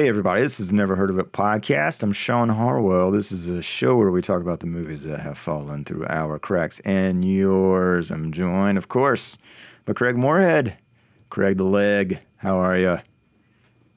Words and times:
Hey, 0.00 0.08
everybody, 0.08 0.40
this 0.40 0.58
is 0.60 0.72
Never 0.72 0.96
Heard 0.96 1.10
of 1.10 1.18
It 1.18 1.30
podcast. 1.30 2.02
I'm 2.02 2.14
Sean 2.14 2.48
Harwell. 2.48 3.10
This 3.10 3.30
is 3.30 3.48
a 3.48 3.60
show 3.60 3.98
where 3.98 4.10
we 4.10 4.22
talk 4.22 4.40
about 4.40 4.60
the 4.60 4.66
movies 4.66 5.02
that 5.02 5.20
have 5.20 5.36
fallen 5.36 5.84
through 5.84 6.06
our 6.08 6.38
cracks 6.38 6.80
and 6.86 7.22
yours. 7.22 8.10
I'm 8.10 8.32
joined, 8.32 8.78
of 8.78 8.88
course, 8.88 9.36
by 9.84 9.92
Craig 9.92 10.16
Moorhead. 10.16 10.78
Craig 11.28 11.58
the 11.58 11.64
Leg, 11.64 12.18
how 12.38 12.56
are 12.56 12.78
you? 12.78 12.98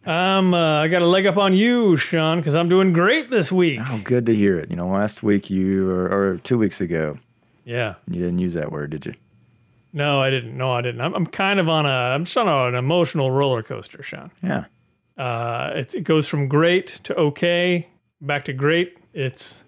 Um, 0.06 0.54
uh, 0.54 0.82
I 0.82 0.90
got 0.90 1.02
a 1.02 1.08
leg 1.08 1.26
up 1.26 1.38
on 1.38 1.54
you, 1.54 1.96
Sean, 1.96 2.40
because 2.42 2.54
I'm 2.54 2.68
doing 2.68 2.92
great 2.92 3.30
this 3.30 3.50
week. 3.50 3.80
Oh, 3.90 4.02
good 4.04 4.26
to 4.26 4.36
hear 4.36 4.60
it. 4.60 4.70
You 4.70 4.76
know, 4.76 4.90
last 4.90 5.24
week 5.24 5.50
you, 5.50 5.90
or, 5.90 6.12
or 6.12 6.38
two 6.40 6.58
weeks 6.58 6.82
ago, 6.82 7.18
Yeah. 7.64 7.94
you 8.10 8.20
didn't 8.20 8.40
use 8.40 8.56
that 8.56 8.74
word, 8.74 8.90
did 8.90 9.06
you? 9.06 9.14
No, 9.94 10.20
I 10.20 10.30
didn't. 10.30 10.58
No, 10.58 10.74
I 10.74 10.82
didn't. 10.82 11.00
I'm, 11.00 11.14
I'm 11.14 11.28
kind 11.28 11.62
of 11.62 11.70
on 11.70 11.86
a, 11.86 11.90
I'm 12.14 12.26
just 12.26 12.36
on 12.36 12.50
an 12.50 12.76
emotional 12.76 13.32
roller 13.32 13.64
coaster, 13.64 14.04
Sean. 14.04 14.32
Yeah. 14.42 14.66
Uh, 15.18 15.72
it's, 15.76 15.94
it 15.94 16.02
goes 16.02 16.28
from 16.28 16.48
great 16.48 17.00
to 17.04 17.16
okay, 17.16 17.88
back 18.22 18.46
to 18.46 18.54
great. 18.54 18.98
It's 19.14 19.64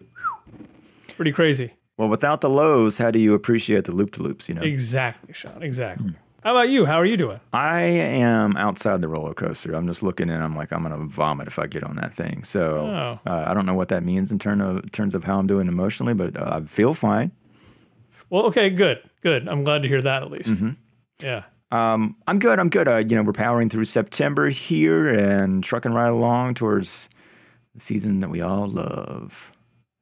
pretty 1.16 1.32
crazy. 1.32 1.74
Well, 1.98 2.10
without 2.10 2.42
the 2.42 2.50
lows, 2.50 2.98
how 2.98 3.12
do 3.12 3.20
you 3.20 3.34
appreciate 3.34 3.86
the 3.86 3.92
loop 3.94 4.12
to 4.14 4.24
loops, 4.24 4.50
you 4.50 4.56
know? 4.56 4.62
Exactly, 4.64 5.34
Sean. 5.34 5.62
Exactly. 5.64 6.14
How 6.44 6.52
about 6.52 6.70
you? 6.70 6.86
How 6.86 6.98
are 6.98 7.06
you 7.06 7.18
doing? 7.18 7.40
I 7.54 7.82
am 7.82 8.56
outside 8.58 9.02
the 9.02 9.08
roller 9.08 9.34
coaster. 9.34 9.74
I'm 9.74 9.88
just 9.88 10.04
looking 10.04 10.30
and 10.30 10.44
I'm 10.44 10.56
like, 10.56 10.72
I'm 10.74 10.84
gonna 10.84 11.06
vomit 11.06 11.48
if 11.48 11.58
I 11.58 11.66
get 11.68 11.84
on 11.84 11.96
that 11.96 12.14
thing. 12.14 12.44
So 12.44 12.78
Oh. 13.26 13.30
uh, 13.32 13.46
I 13.48 13.54
don't 13.54 13.66
know 13.66 13.74
what 13.74 13.88
that 13.90 14.04
means 14.04 14.32
in 14.32 14.38
turn 14.40 14.62
of 14.62 14.92
terms 14.92 15.16
of 15.16 15.24
how 15.24 15.40
I'm 15.40 15.48
doing 15.48 15.68
emotionally, 15.68 16.14
but 16.14 16.36
uh, 16.38 16.60
I 16.62 16.66
feel 16.68 16.94
fine. 16.94 17.32
Well, 18.30 18.44
okay, 18.48 18.70
good, 18.70 19.00
good. 19.22 19.48
I'm 19.48 19.64
glad 19.64 19.82
to 19.84 19.88
hear 19.88 20.02
that 20.02 20.22
at 20.22 20.30
least. 20.30 20.62
Yeah. 21.20 21.44
Um, 21.72 22.16
I'm 22.28 22.40
good. 22.40 22.60
I'm 22.60 22.70
good. 22.70 22.88
Uh, 22.88 22.98
you 22.98 23.16
know, 23.16 23.24
we're 23.24 23.34
powering 23.34 23.70
through 23.70 23.86
September 23.86 24.50
here 24.50 25.08
and 25.08 25.64
trucking 25.64 25.94
right 25.94 26.10
along 26.10 26.54
towards 26.56 27.10
the 27.74 27.82
season 27.82 28.20
that 28.22 28.30
we 28.30 28.42
all 28.42 28.68
love. 28.68 29.52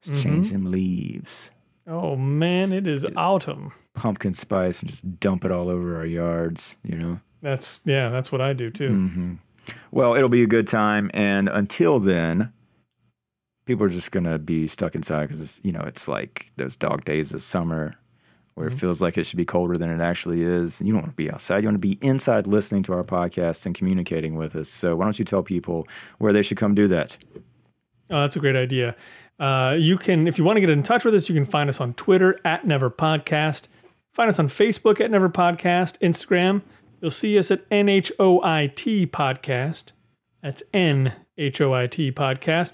Change 0.06 0.52
them 0.52 0.70
leaves, 0.70 1.50
Oh 1.88 2.18
man, 2.18 2.74
it 2.74 2.88
is 2.88 3.06
autumn. 3.16 3.72
pumpkin 3.94 4.34
spice, 4.34 4.82
and 4.82 4.90
just 4.90 5.20
dump 5.20 5.46
it 5.46 5.52
all 5.52 5.70
over 5.70 5.96
our 5.96 6.06
yards. 6.06 6.76
You 6.84 6.98
know. 6.98 7.20
That's 7.42 7.80
yeah, 7.86 8.10
that's 8.10 8.30
what 8.32 8.42
I 8.42 8.52
do 8.52 8.70
too. 8.70 8.90
Mm-hmm. 8.90 9.34
Well, 9.92 10.16
it'll 10.16 10.28
be 10.28 10.44
a 10.44 10.48
good 10.48 10.68
time, 10.68 11.10
and 11.14 11.48
until 11.48 12.00
then, 12.02 12.52
people 13.66 13.86
are 13.86 13.90
just 13.90 14.12
gonna 14.12 14.38
be 14.38 14.68
stuck 14.68 14.94
inside 14.94 15.30
because 15.30 15.62
you 15.64 15.72
know 15.72 15.84
it's 15.88 16.08
like 16.10 16.52
those 16.58 16.76
dog 16.76 17.06
days 17.06 17.32
of 17.32 17.42
summer 17.42 17.96
where 18.56 18.68
it 18.68 18.74
feels 18.74 19.02
like 19.02 19.18
it 19.18 19.26
should 19.26 19.38
be 19.38 19.46
colder 19.46 19.78
than 19.78 19.90
it 19.90 20.02
actually 20.02 20.44
is. 20.44 20.80
You 20.82 20.94
don't 20.94 21.02
want 21.02 21.12
to 21.12 21.16
be 21.16 21.32
outside; 21.32 21.64
you 21.64 21.68
want 21.68 21.76
to 21.76 21.88
be 21.88 21.98
inside, 22.02 22.48
listening 22.48 22.84
to 22.84 22.94
our 22.94 23.04
podcast 23.04 23.66
and 23.66 23.76
communicating 23.76 24.36
with 24.36 24.56
us. 24.56 24.70
So, 24.70 24.96
why 24.96 25.06
don't 25.06 25.20
you 25.20 25.26
tell 25.26 25.44
people 25.44 25.88
where 26.20 26.34
they 26.34 26.42
should 26.42 26.58
come 26.58 26.76
do 26.76 26.88
that? 26.90 27.18
Oh, 28.10 28.22
that's 28.22 28.36
a 28.36 28.40
great 28.40 28.56
idea. 28.56 28.96
Uh, 29.40 29.76
you 29.78 29.98
can, 29.98 30.28
if 30.28 30.38
you 30.38 30.44
want 30.44 30.58
to 30.58 30.62
get 30.62 30.70
in 30.70 30.84
touch 30.84 31.04
with 31.04 31.16
us, 31.16 31.28
you 31.28 31.36
can 31.36 31.46
find 31.46 31.70
us 31.70 31.82
on 31.82 31.94
Twitter 31.96 32.40
at 32.46 32.66
Never 32.66 32.90
Podcast. 32.90 33.68
Find 34.14 34.30
us 34.30 34.38
on 34.38 34.48
Facebook 34.48 35.02
at 35.02 35.10
Never 35.10 35.30
Podcast. 35.30 35.98
Instagram, 36.00 36.62
you'll 37.02 37.12
see 37.12 37.38
us 37.38 37.50
at 37.50 37.68
NHOIT 37.70 39.08
Podcast. 39.08 39.92
That's 40.44 40.62
N 40.74 41.14
H 41.38 41.62
O 41.62 41.74
I 41.74 41.88
T 41.88 42.12
Podcast. 42.12 42.74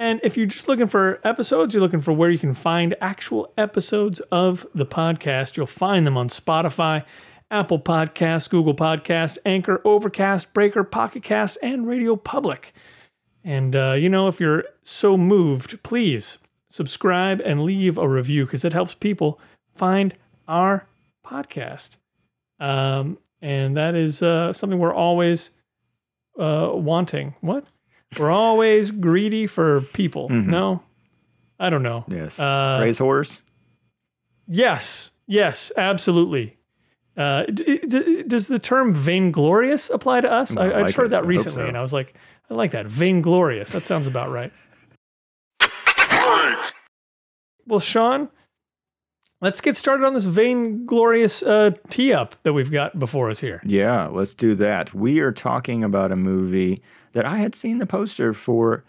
And 0.00 0.18
if 0.22 0.34
you're 0.34 0.46
just 0.46 0.66
looking 0.66 0.86
for 0.86 1.20
episodes, 1.24 1.74
you're 1.74 1.82
looking 1.82 2.00
for 2.00 2.14
where 2.14 2.30
you 2.30 2.38
can 2.38 2.54
find 2.54 2.96
actual 3.02 3.52
episodes 3.58 4.20
of 4.32 4.66
the 4.74 4.86
podcast, 4.86 5.58
you'll 5.58 5.66
find 5.66 6.06
them 6.06 6.16
on 6.16 6.30
Spotify, 6.30 7.04
Apple 7.50 7.78
Podcasts, 7.78 8.48
Google 8.48 8.74
Podcasts, 8.74 9.36
Anchor, 9.44 9.82
Overcast, 9.84 10.54
Breaker, 10.54 10.84
Pocket 10.84 11.22
Cast, 11.22 11.58
and 11.62 11.86
Radio 11.86 12.16
Public. 12.16 12.72
And, 13.44 13.76
uh, 13.76 13.92
you 13.92 14.08
know, 14.08 14.26
if 14.26 14.40
you're 14.40 14.64
so 14.80 15.18
moved, 15.18 15.82
please 15.82 16.38
subscribe 16.70 17.42
and 17.42 17.62
leave 17.62 17.98
a 17.98 18.08
review 18.08 18.46
because 18.46 18.64
it 18.64 18.72
helps 18.72 18.94
people 18.94 19.38
find 19.74 20.14
our 20.48 20.86
podcast. 21.26 21.96
Um, 22.58 23.18
and 23.42 23.76
that 23.76 23.94
is 23.94 24.22
uh, 24.22 24.54
something 24.54 24.78
we're 24.78 24.94
always 24.94 25.50
uh, 26.38 26.70
wanting. 26.72 27.34
What? 27.42 27.66
We're 28.18 28.30
always 28.30 28.90
greedy 28.90 29.46
for 29.46 29.82
people. 29.92 30.28
No? 30.30 30.82
I 31.58 31.70
don't 31.70 31.82
know. 31.82 32.04
Yes, 32.08 32.38
Uh, 32.38 32.78
praise 32.80 32.98
horse. 32.98 33.38
Yes, 34.48 35.10
yes, 35.26 35.70
absolutely. 35.76 36.56
Uh, 37.16 37.44
d- 37.46 37.78
d- 37.86 38.22
does 38.22 38.48
the 38.48 38.58
term 38.58 38.94
vainglorious 38.94 39.90
apply 39.90 40.22
to 40.22 40.30
us? 40.32 40.56
I, 40.56 40.62
I 40.62 40.66
I 40.66 40.68
just 40.70 40.82
like 40.86 40.94
heard 40.96 41.06
it. 41.06 41.10
that 41.10 41.24
I 41.24 41.26
recently, 41.26 41.62
so. 41.62 41.68
and 41.68 41.76
I 41.76 41.82
was 41.82 41.92
like, 41.92 42.14
I 42.50 42.54
like 42.54 42.70
that 42.72 42.86
vainglorious. 42.86 43.72
That 43.72 43.84
sounds 43.84 44.06
about 44.06 44.30
right. 44.30 44.52
Well, 47.66 47.78
Sean, 47.80 48.28
let's 49.40 49.60
get 49.60 49.76
started 49.76 50.04
on 50.04 50.14
this 50.14 50.24
vainglorious 50.24 51.42
uh, 51.42 51.72
tee 51.88 52.12
up 52.12 52.34
that 52.42 52.52
we've 52.52 52.70
got 52.70 52.98
before 52.98 53.30
us 53.30 53.38
here. 53.38 53.60
Yeah, 53.64 54.06
let's 54.08 54.34
do 54.34 54.56
that. 54.56 54.92
We 54.94 55.20
are 55.20 55.30
talking 55.30 55.84
about 55.84 56.10
a 56.10 56.16
movie 56.16 56.82
that 57.12 57.26
I 57.26 57.38
had 57.38 57.54
seen 57.54 57.78
the 57.78 57.86
poster 57.86 58.32
for 58.34 58.84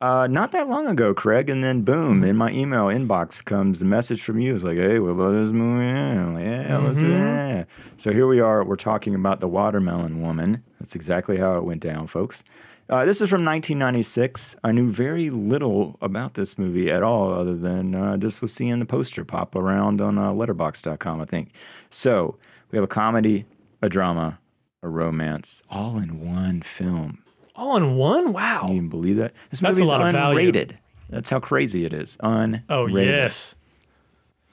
uh, 0.00 0.26
not 0.26 0.52
that 0.52 0.68
long 0.68 0.86
ago, 0.86 1.14
Craig, 1.14 1.48
and 1.48 1.64
then 1.64 1.82
boom, 1.82 2.22
in 2.22 2.36
my 2.36 2.50
email 2.50 2.84
inbox 2.86 3.42
comes 3.42 3.78
the 3.78 3.86
message 3.86 4.22
from 4.22 4.38
you. 4.38 4.54
It's 4.54 4.62
like, 4.62 4.76
hey, 4.76 4.98
what 4.98 5.10
about 5.10 5.32
this 5.32 5.52
movie? 5.52 5.86
Yeah, 5.86 6.22
I'm 6.22 6.34
like, 6.34 6.44
yeah, 6.44 6.78
let's 6.78 6.98
do 6.98 7.10
that. 7.10 7.66
So 7.96 8.12
here 8.12 8.26
we 8.26 8.38
are. 8.40 8.62
We're 8.62 8.76
talking 8.76 9.14
about 9.14 9.40
The 9.40 9.48
Watermelon 9.48 10.20
Woman. 10.20 10.62
That's 10.78 10.94
exactly 10.94 11.38
how 11.38 11.56
it 11.56 11.64
went 11.64 11.80
down, 11.80 12.08
folks. 12.08 12.44
Uh, 12.90 13.04
this 13.06 13.22
is 13.22 13.30
from 13.30 13.44
1996. 13.44 14.54
I 14.62 14.70
knew 14.70 14.90
very 14.90 15.30
little 15.30 15.96
about 16.02 16.34
this 16.34 16.58
movie 16.58 16.90
at 16.90 17.02
all, 17.02 17.32
other 17.32 17.56
than 17.56 17.94
uh, 17.94 18.16
just 18.18 18.42
was 18.42 18.52
seeing 18.52 18.78
the 18.78 18.84
poster 18.84 19.24
pop 19.24 19.56
around 19.56 20.02
on 20.02 20.18
uh, 20.18 20.30
Letterboxd.com, 20.30 21.20
I 21.22 21.24
think. 21.24 21.52
So 21.90 22.36
we 22.70 22.76
have 22.76 22.84
a 22.84 22.88
comedy, 22.88 23.46
a 23.80 23.88
drama, 23.88 24.38
a 24.82 24.88
romance, 24.88 25.62
all 25.70 25.96
in 25.96 26.20
one 26.32 26.60
film. 26.60 27.24
All 27.56 27.76
in 27.76 27.96
one? 27.96 28.32
Wow. 28.32 28.60
Can 28.60 28.68
you 28.70 28.76
even 28.76 28.88
believe 28.88 29.16
that? 29.16 29.32
This 29.50 29.60
That's 29.60 29.78
a 29.78 29.82
movie's 29.82 29.90
lot 29.90 30.06
of 30.06 30.12
value. 30.12 30.52
unrated. 30.52 30.76
That's 31.08 31.30
how 31.30 31.40
crazy 31.40 31.84
it 31.84 31.92
is. 31.92 32.16
Unrated. 32.22 32.62
Oh, 32.68 32.86
yes. 32.86 33.54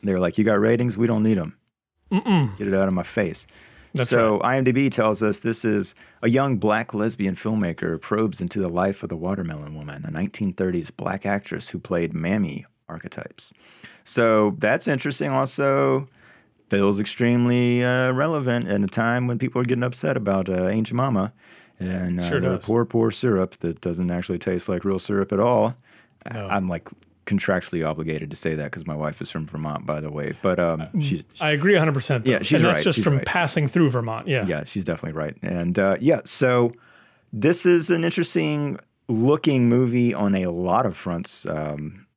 They're 0.01 0.19
like, 0.19 0.37
you 0.37 0.43
got 0.43 0.59
ratings? 0.59 0.97
We 0.97 1.07
don't 1.07 1.23
need 1.23 1.37
them. 1.37 1.57
Mm-mm. 2.11 2.57
Get 2.57 2.67
it 2.67 2.73
out 2.73 2.87
of 2.87 2.93
my 2.93 3.03
face. 3.03 3.47
That's 3.95 4.09
so 4.09 4.39
IMDb 4.39 4.91
tells 4.91 5.21
us 5.21 5.39
this 5.39 5.63
is 5.63 5.93
a 6.21 6.29
young 6.29 6.57
black 6.57 6.93
lesbian 6.93 7.35
filmmaker 7.35 8.01
probes 8.01 8.41
into 8.41 8.59
the 8.59 8.67
life 8.67 9.03
of 9.03 9.09
the 9.09 9.15
watermelon 9.15 9.75
woman, 9.75 10.03
a 10.05 10.11
1930s 10.11 10.89
black 10.95 11.25
actress 11.25 11.69
who 11.69 11.79
played 11.79 12.13
mammy 12.13 12.65
archetypes. 12.89 13.53
So 14.03 14.55
that's 14.57 14.87
interesting. 14.87 15.29
Also, 15.29 16.07
feels 16.69 16.99
extremely 16.99 17.83
uh, 17.83 18.11
relevant 18.11 18.67
at 18.67 18.81
a 18.81 18.87
time 18.87 19.27
when 19.27 19.37
people 19.37 19.61
are 19.61 19.65
getting 19.65 19.83
upset 19.83 20.17
about 20.17 20.49
uh, 20.49 20.53
Aunt 20.65 20.87
Jemima 20.87 21.31
and 21.79 22.19
uh, 22.19 22.29
Sure 22.29 22.39
the 22.39 22.57
poor, 22.57 22.85
poor 22.85 23.11
syrup 23.11 23.57
that 23.59 23.81
doesn't 23.81 24.11
actually 24.11 24.39
taste 24.39 24.69
like 24.69 24.85
real 24.85 24.99
syrup 24.99 25.31
at 25.31 25.39
all. 25.39 25.75
No. 26.31 26.47
I'm 26.47 26.69
like 26.69 26.87
contractually 27.25 27.87
obligated 27.87 28.29
to 28.29 28.35
say 28.35 28.55
that 28.55 28.65
because 28.65 28.85
my 28.85 28.95
wife 28.95 29.21
is 29.21 29.29
from 29.31 29.47
Vermont, 29.47 29.85
by 29.85 30.01
the 30.01 30.11
way. 30.11 30.33
But 30.41 30.59
um, 30.59 30.87
she's 31.01 31.23
I 31.39 31.51
agree 31.51 31.73
100%. 31.73 32.25
Though. 32.25 32.31
Yeah, 32.31 32.39
she's 32.41 32.53
and 32.53 32.65
that's 32.65 32.77
right, 32.77 32.83
just 32.83 32.99
from 33.01 33.17
right. 33.17 33.25
passing 33.25 33.67
through 33.67 33.89
Vermont. 33.91 34.27
Yeah. 34.27 34.45
yeah, 34.45 34.63
she's 34.65 34.83
definitely 34.83 35.17
right. 35.17 35.35
And 35.41 35.77
uh, 35.79 35.97
yeah, 35.99 36.21
so 36.25 36.73
this 37.31 37.65
is 37.65 37.89
an 37.89 38.03
interesting 38.03 38.79
looking 39.07 39.67
movie 39.67 40.13
on 40.13 40.35
a 40.35 40.47
lot 40.47 40.85
of 40.85 40.95
fronts. 40.95 41.45
Um, 41.45 42.07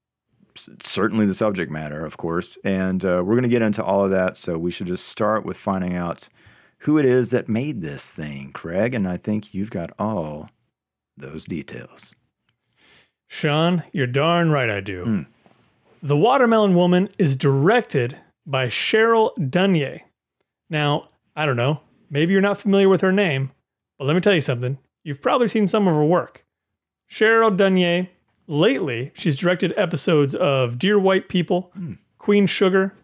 certainly 0.81 1.27
the 1.27 1.35
subject 1.35 1.71
matter, 1.71 2.05
of 2.05 2.17
course. 2.17 2.59
And 2.65 3.05
uh, 3.05 3.23
we're 3.25 3.35
going 3.35 3.43
to 3.43 3.49
get 3.49 3.63
into 3.63 3.85
all 3.85 4.05
of 4.05 4.11
that. 4.11 4.37
So 4.37 4.59
we 4.59 4.71
should 4.71 4.87
just 4.87 5.09
start 5.09 5.45
with 5.45 5.57
finding 5.57 5.95
out 5.95 6.29
who 6.81 6.99
it 6.99 7.05
is 7.05 7.31
that 7.31 7.49
made 7.49 7.81
this 7.81 8.11
thing, 8.11 8.53
Craig. 8.53 8.95
And 8.95 9.09
I 9.09 9.17
think 9.17 9.55
you've 9.55 9.71
got 9.71 9.91
all 9.99 10.51
those 11.17 11.45
details. 11.45 12.15
Sean, 13.29 13.83
you're 13.93 14.07
darn 14.07 14.51
right 14.51 14.71
I 14.71 14.81
do. 14.81 15.05
Hmm. 15.05 15.23
The 16.03 16.17
Watermelon 16.17 16.75
Woman 16.75 17.09
is 17.19 17.35
directed 17.37 18.17
by 18.47 18.67
Cheryl 18.69 19.37
Dunye. 19.37 20.03
Now, 20.71 21.09
I 21.35 21.47
don't 21.47 21.57
know, 21.57 21.81
maybe 22.11 22.33
you're 22.33 22.43
not 22.43 22.59
familiar 22.59 22.89
with 22.89 23.01
her 23.01 23.13
name, 23.13 23.51
but 23.99 24.05
let 24.05 24.15
me 24.15 24.21
tell 24.21 24.35
you 24.35 24.41
something. 24.41 24.79
You've 25.03 25.23
probably 25.23 25.49
seen 25.49 25.67
some 25.67 25.89
of 25.89 25.95
her 25.95 26.05
work. 26.05 26.45
Cheryl 27.11 27.57
Dunye, 27.57 28.09
lately, 28.47 29.11
she's 29.15 29.37
directed 29.37 29.73
episodes 29.77 30.35
of 30.35 30.79
Dear 30.79 30.99
White 30.99 31.29
People, 31.29 31.73
Queen 32.19 32.47
Sugar, 32.47 32.95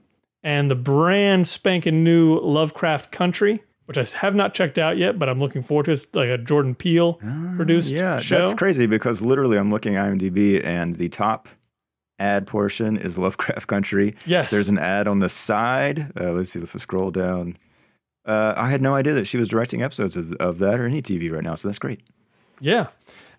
and 0.43 0.71
the 0.71 0.75
brand 0.75 1.47
spanking 1.49 2.03
new 2.05 2.39
Lovecraft 2.41 3.11
Country, 3.13 3.63
which 3.87 3.99
I 3.99 4.05
have 4.19 4.35
not 4.35 4.55
checked 4.55 4.79
out 4.79 4.97
yet, 4.97 5.19
but 5.19 5.29
I'm 5.29 5.39
looking 5.41 5.63
forward 5.63 5.85
to. 5.87 5.91
It. 5.93 5.95
It's 5.95 6.15
like 6.15 6.29
a 6.29 6.39
Jordan 6.39 6.75
Peele 6.75 7.15
produced 7.57 7.93
Ah, 7.93 7.97
Yeah, 7.97 8.19
show. 8.21 8.39
that's 8.39 8.55
crazy 8.55 8.87
because 8.87 9.21
literally 9.21 9.57
I'm 9.59 9.71
looking 9.71 9.97
at 9.97 10.07
IMDb 10.07 10.65
and 10.65 10.97
the 10.97 11.09
top 11.09 11.49
ad 12.19 12.47
portion 12.47 12.97
is 12.97 13.19
Lovecraft 13.19 13.67
Country. 13.67 14.15
Yes. 14.27 14.51
There's 14.51 14.69
an 14.69 14.79
ad 14.79 15.09
on 15.09 15.19
the 15.19 15.29
side. 15.29 16.13
Uh, 16.19 16.33
let's 16.33 16.51
see 16.51 16.61
if 16.61 16.75
I 16.75 16.79
scroll 16.79 17.11
down. 17.11 17.57
Uh, 18.25 18.55
I 18.57 18.71
had 18.71 18.81
no 18.81 18.95
idea 18.95 19.15
that 19.15 19.27
she 19.27 19.37
was 19.37 19.49
directing 19.49 19.83
episodes 19.83 20.17
of, 20.17 20.33
of 20.35 20.59
that 20.59 20.79
or 20.79 20.87
any 20.87 21.03
TV 21.03 21.33
right 21.33 21.43
now, 21.43 21.57
so 21.57 21.67
that's 21.67 21.81
great. 21.81 22.01
Yeah. 22.61 22.87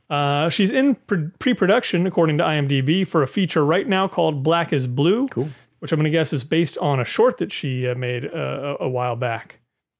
Uh, 0.09 0.49
she's 0.49 0.69
in 0.71 0.95
pre 1.39 1.53
production, 1.53 2.05
according 2.05 2.37
to 2.39 2.43
IMDb, 2.43 3.07
for 3.07 3.23
a 3.23 3.27
feature 3.27 3.65
right 3.65 3.87
now 3.87 4.09
called 4.09 4.43
Black 4.43 4.73
is 4.73 4.85
Blue, 4.85 5.29
Cool. 5.29 5.49
Which 5.83 5.91
I'm 5.91 5.97
going 5.97 6.05
to 6.05 6.17
guess 6.17 6.31
is 6.31 6.45
based 6.45 6.77
on 6.77 7.01
a 7.01 7.03
short 7.03 7.39
that 7.39 7.51
she 7.51 7.89
uh, 7.89 7.93
made 7.93 8.23
uh, 8.33 8.77
a, 8.79 8.87
while 8.87 9.17
back. 9.17 9.59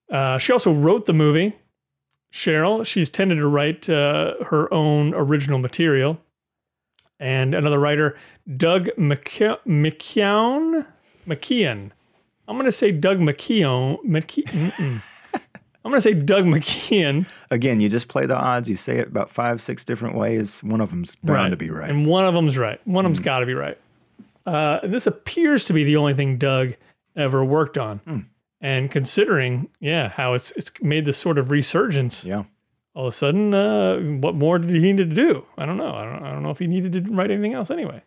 Uh, 0.10 0.38
she 0.38 0.54
also 0.54 0.72
wrote 0.72 1.08
the 1.08 1.14
movie. 1.14 1.58
Cheryl, 2.32 2.86
she's 2.86 3.10
tended 3.10 3.40
to 3.40 3.48
write 3.50 3.90
uh, 3.90 4.36
her 4.46 4.74
own 4.74 5.14
original 5.14 5.60
material. 5.60 6.22
And 7.20 7.54
another 7.54 7.80
writer, 7.80 8.16
Doug 8.56 8.88
McKe- 8.98 9.60
McKeown, 9.68 10.88
McKeon. 11.28 11.92
I'm 12.48 12.56
going 12.56 12.64
to 12.66 12.72
say 12.72 12.94
Doug 12.94 13.20
McKeown. 13.20 13.98
McKe- 14.06 14.46
mm-mm. 14.46 15.04
I'm 15.34 15.92
going 15.92 15.96
to 15.96 16.02
say 16.02 16.14
Doug 16.14 16.46
McKeon. 16.46 17.28
Again, 17.52 17.82
you 17.82 17.90
just 17.90 18.08
play 18.08 18.26
the 18.26 18.38
odds. 18.38 18.70
You 18.70 18.78
say 18.78 19.00
it 19.00 19.10
about 19.10 19.30
five, 19.30 19.62
six 19.62 19.84
different 19.84 20.16
ways. 20.16 20.64
One 20.64 20.80
of 20.80 20.92
them's 20.92 21.16
bound 21.16 21.52
to 21.52 21.58
be 21.58 21.70
right. 21.70 21.90
And 21.90 22.06
one 22.06 22.24
of 22.24 22.34
them's 22.34 22.58
right. 22.58 22.80
One 22.88 23.06
of 23.06 23.10
them's 23.10 23.20
got 23.20 23.40
to 23.40 23.46
be 23.46 23.54
right. 23.54 23.78
Uh, 24.46 24.80
and 24.84 24.94
this 24.94 25.08
appears 25.08 25.66
to 25.66 25.74
be 25.74 25.84
the 25.84 25.96
only 25.96 26.14
thing 26.14 26.38
Doug 26.38 26.76
ever 27.16 27.44
worked 27.46 27.78
on. 27.78 28.00
Hmm. 28.00 28.20
And 28.60 28.90
considering, 28.90 29.70
yeah, 29.80 30.10
how 30.10 30.34
it's 30.34 30.52
it's 30.52 30.72
made 30.82 31.06
this 31.06 31.18
sort 31.18 31.38
of 31.38 31.52
resurgence, 31.52 32.24
yeah. 32.24 32.44
all 32.96 33.08
of 33.08 33.14
a 33.14 33.16
sudden, 33.16 33.54
uh, 33.54 33.98
what 34.00 34.36
more 34.36 34.58
did 34.58 34.70
he 34.70 34.80
need 34.94 34.98
to 34.98 35.06
do? 35.06 35.46
I 35.58 35.66
don't 35.66 35.78
know. 35.78 35.94
I 35.94 36.04
don't. 36.06 36.24
I 36.24 36.32
don't 36.32 36.44
know 36.44 36.52
if 36.52 36.60
he 36.60 36.68
needed 36.68 36.94
to 36.94 37.02
write 37.14 37.30
anything 37.30 37.54
else 37.54 37.70
anyway. 37.70 38.04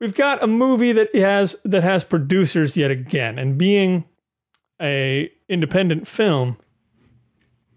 We've 0.00 0.14
got 0.14 0.42
a 0.42 0.46
movie 0.46 0.92
that 0.92 1.14
has 1.14 1.56
that 1.64 1.82
has 1.82 2.02
producers 2.04 2.76
yet 2.78 2.90
again, 2.90 3.38
and 3.38 3.58
being 3.58 4.04
a 4.80 5.30
independent 5.48 6.06
film, 6.06 6.56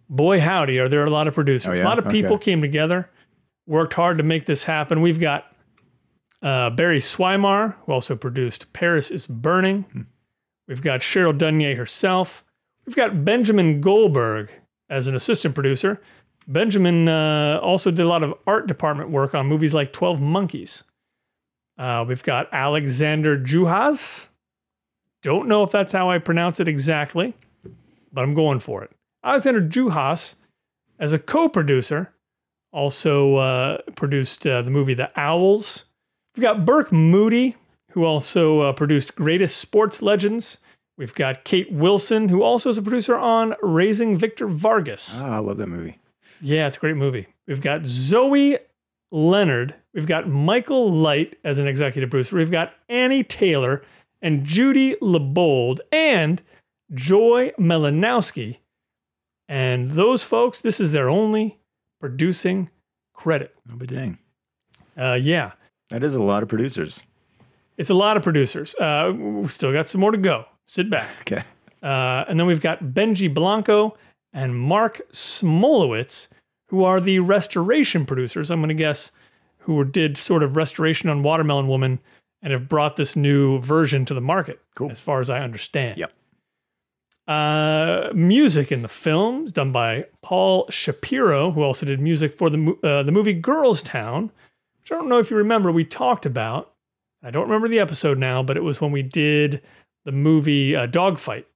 boy 0.10 0.40
howdy, 0.40 0.78
are 0.80 0.88
there 0.88 1.04
a 1.04 1.10
lot 1.10 1.28
of 1.28 1.34
producers. 1.34 1.80
Oh, 1.80 1.84
A 1.84 1.86
lot 1.86 2.00
of 2.00 2.08
people 2.10 2.36
Okay. 2.36 2.46
came 2.46 2.62
together, 2.62 3.10
worked 3.66 3.94
hard 3.96 4.18
to 4.18 4.24
make 4.24 4.46
this 4.46 4.64
happen. 4.66 5.02
We've 5.02 5.20
got 5.20 5.51
uh, 6.42 6.70
Barry 6.72 7.00
Swimar, 7.00 7.76
who 7.86 7.92
also 7.92 8.16
produced 8.16 8.74
Paris 8.74 9.12
is 9.12 9.28
Burning. 9.28 9.84
Hmm. 9.92 10.02
We've 10.68 10.82
got 10.82 11.02
Cheryl 11.02 11.38
Dunye 11.38 11.76
herself. 11.76 12.44
We've 12.86 12.96
got 12.96 13.24
Benjamin 13.26 13.82
Goldberg 13.82 14.52
as 14.90 15.08
an 15.08 15.16
assistant 15.16 15.54
producer. 15.54 16.02
Benjamin 16.48 17.08
uh, 17.08 17.60
also 17.62 17.92
did 17.92 18.02
a 18.02 18.08
lot 18.08 18.24
of 18.24 18.34
art 18.48 18.68
department 18.68 19.10
work 19.10 19.36
on 19.36 19.48
movies 19.48 19.74
like 19.74 19.94
12 19.94 20.20
Monkeys. 20.20 20.84
Uh, 21.78 22.04
we've 22.08 22.24
got 22.24 22.48
Alexander 22.52 23.38
Juhasz. 23.38 24.28
Don't 25.22 25.48
know 25.48 25.64
if 25.64 25.72
that's 25.72 25.94
how 25.94 26.10
I 26.10 26.18
pronounce 26.18 26.60
it 26.60 26.68
exactly, 26.68 27.36
but 28.12 28.22
I'm 28.22 28.34
going 28.34 28.60
for 28.60 28.84
it. 28.84 28.92
Alexander 29.24 29.62
Juhasz, 29.62 30.36
as 31.00 31.14
a 31.14 31.20
co 31.20 31.48
producer, 31.48 32.12
also 32.74 33.36
uh, 33.36 33.78
produced 33.96 34.48
uh, 34.48 34.62
the 34.62 34.72
movie 34.72 34.94
The 34.94 35.12
Owls. 35.20 35.86
We've 36.36 36.44
got 36.44 36.66
Burke 36.66 36.92
Moody, 36.92 37.56
who 37.92 38.06
also 38.06 38.62
uh, 38.62 38.74
produced 38.74 39.16
Greatest 39.16 39.58
Sports 39.58 40.02
Legends. 40.02 40.58
We've 40.98 41.14
got 41.14 41.44
Kate 41.44 41.72
Wilson, 41.72 42.30
who 42.30 42.44
also 42.44 42.70
is 42.70 42.78
a 42.78 42.82
producer 42.82 43.18
on 43.18 43.56
Raising 43.62 44.18
Victor 44.18 44.48
Vargas. 44.48 45.20
Oh, 45.20 45.26
I 45.26 45.40
love 45.40 45.58
that 45.58 45.68
movie. 45.68 46.00
Yeah, 46.42 46.68
it's 46.68 46.78
a 46.78 46.80
great 46.80 46.96
movie. 46.96 47.28
We've 47.48 47.62
got 47.62 47.86
Zoe 47.86 48.58
Leonard. 49.12 49.76
We've 49.94 50.08
got 50.08 50.30
Michael 50.30 50.92
Light 50.92 51.38
as 51.44 51.58
an 51.58 51.68
executive 51.68 52.10
producer. 52.10 52.38
We've 52.38 52.52
got 52.52 52.74
Annie 52.88 53.24
Taylor 53.24 53.84
and 54.22 54.46
Judy 54.46 54.96
LeBold 55.02 55.80
and 55.92 56.42
Joy 56.94 57.52
Melanowski. 57.60 58.58
And 59.50 59.92
those 59.92 60.24
folks, 60.24 60.62
this 60.62 60.80
is 60.80 60.92
their 60.92 61.10
only 61.10 61.60
producing 62.00 62.70
credit. 63.14 63.54
Oh, 63.70 63.76
but 63.76 63.90
dang. 63.90 64.18
Uh, 64.98 65.18
yeah, 65.22 65.52
That 65.92 66.04
is 66.04 66.16
a 66.16 66.22
lot 66.22 66.42
of 66.44 66.50
producers. 66.50 67.00
it's 67.78 67.90
a 67.90 67.94
lot 67.94 68.18
of 68.18 68.24
producers. 68.24 68.74
Uh, 68.76 69.14
we 69.16 69.48
still 69.50 69.72
got 69.72 69.86
some 69.86 70.02
more 70.02 70.12
to 70.12 70.18
go. 70.18 70.46
Sit 70.66 70.90
back. 70.90 71.10
Okay. 71.22 71.44
Uh, 71.84 72.26
and 72.28 72.40
then 72.40 72.46
we've 72.48 72.62
got 72.62 72.84
Benji 72.84 73.32
Blanco 73.34 73.98
and 74.34 74.56
Mark 74.56 75.02
Smolowitz, 75.12 76.28
who 76.68 76.84
are 76.84 77.02
the 77.02 77.20
restoration 77.20 78.06
producers. 78.06 78.52
I'm 78.52 78.60
going 78.60 78.70
to 78.70 78.76
guess 78.76 79.12
who 79.60 79.84
did 79.84 80.16
sort 80.18 80.44
of 80.44 80.56
restoration 80.56 81.10
on 81.10 81.24
Watermelon 81.24 81.68
Woman 81.68 82.00
and 82.42 82.54
have 82.54 82.70
brought 82.70 82.98
this 82.98 83.16
new 83.16 83.60
version 83.60 84.06
to 84.06 84.14
the 84.14 84.22
market, 84.22 84.60
Cool. 84.76 84.92
as 84.92 85.02
far 85.02 85.20
as 85.22 85.30
I 85.30 85.40
understand. 85.40 85.98
Yep. 85.98 86.12
Uh, 87.28 88.10
music 88.14 88.72
in 88.72 88.82
the 88.82 88.88
film 88.88 89.46
is 89.46 89.52
done 89.52 89.72
by 89.72 90.06
Paul 90.22 90.66
Shapiro, 90.70 91.52
who 91.52 91.62
also 91.64 91.86
did 91.86 92.00
music 92.00 92.34
for 92.34 92.50
the 92.50 92.76
uh, 92.84 93.04
the 93.04 93.12
movie 93.12 93.34
Girls 93.34 93.82
Town, 93.84 94.32
which 94.82 94.92
I 94.92 94.96
don't 94.96 95.10
know 95.10 95.20
if 95.20 95.32
you 95.32 95.38
remember 95.38 95.72
we 95.72 95.86
talked 95.86 96.26
about. 96.26 96.74
I 97.24 97.32
don't 97.32 97.44
remember 97.44 97.68
the 97.68 97.80
episode 97.80 98.18
now, 98.18 98.42
but 98.44 98.58
it 98.58 98.64
was 98.64 98.82
when 98.82 98.92
we 98.92 99.02
did 99.04 99.62
the 100.06 100.12
movie 100.12 100.76
uh, 100.76 100.86
Dogfight. 100.88 101.48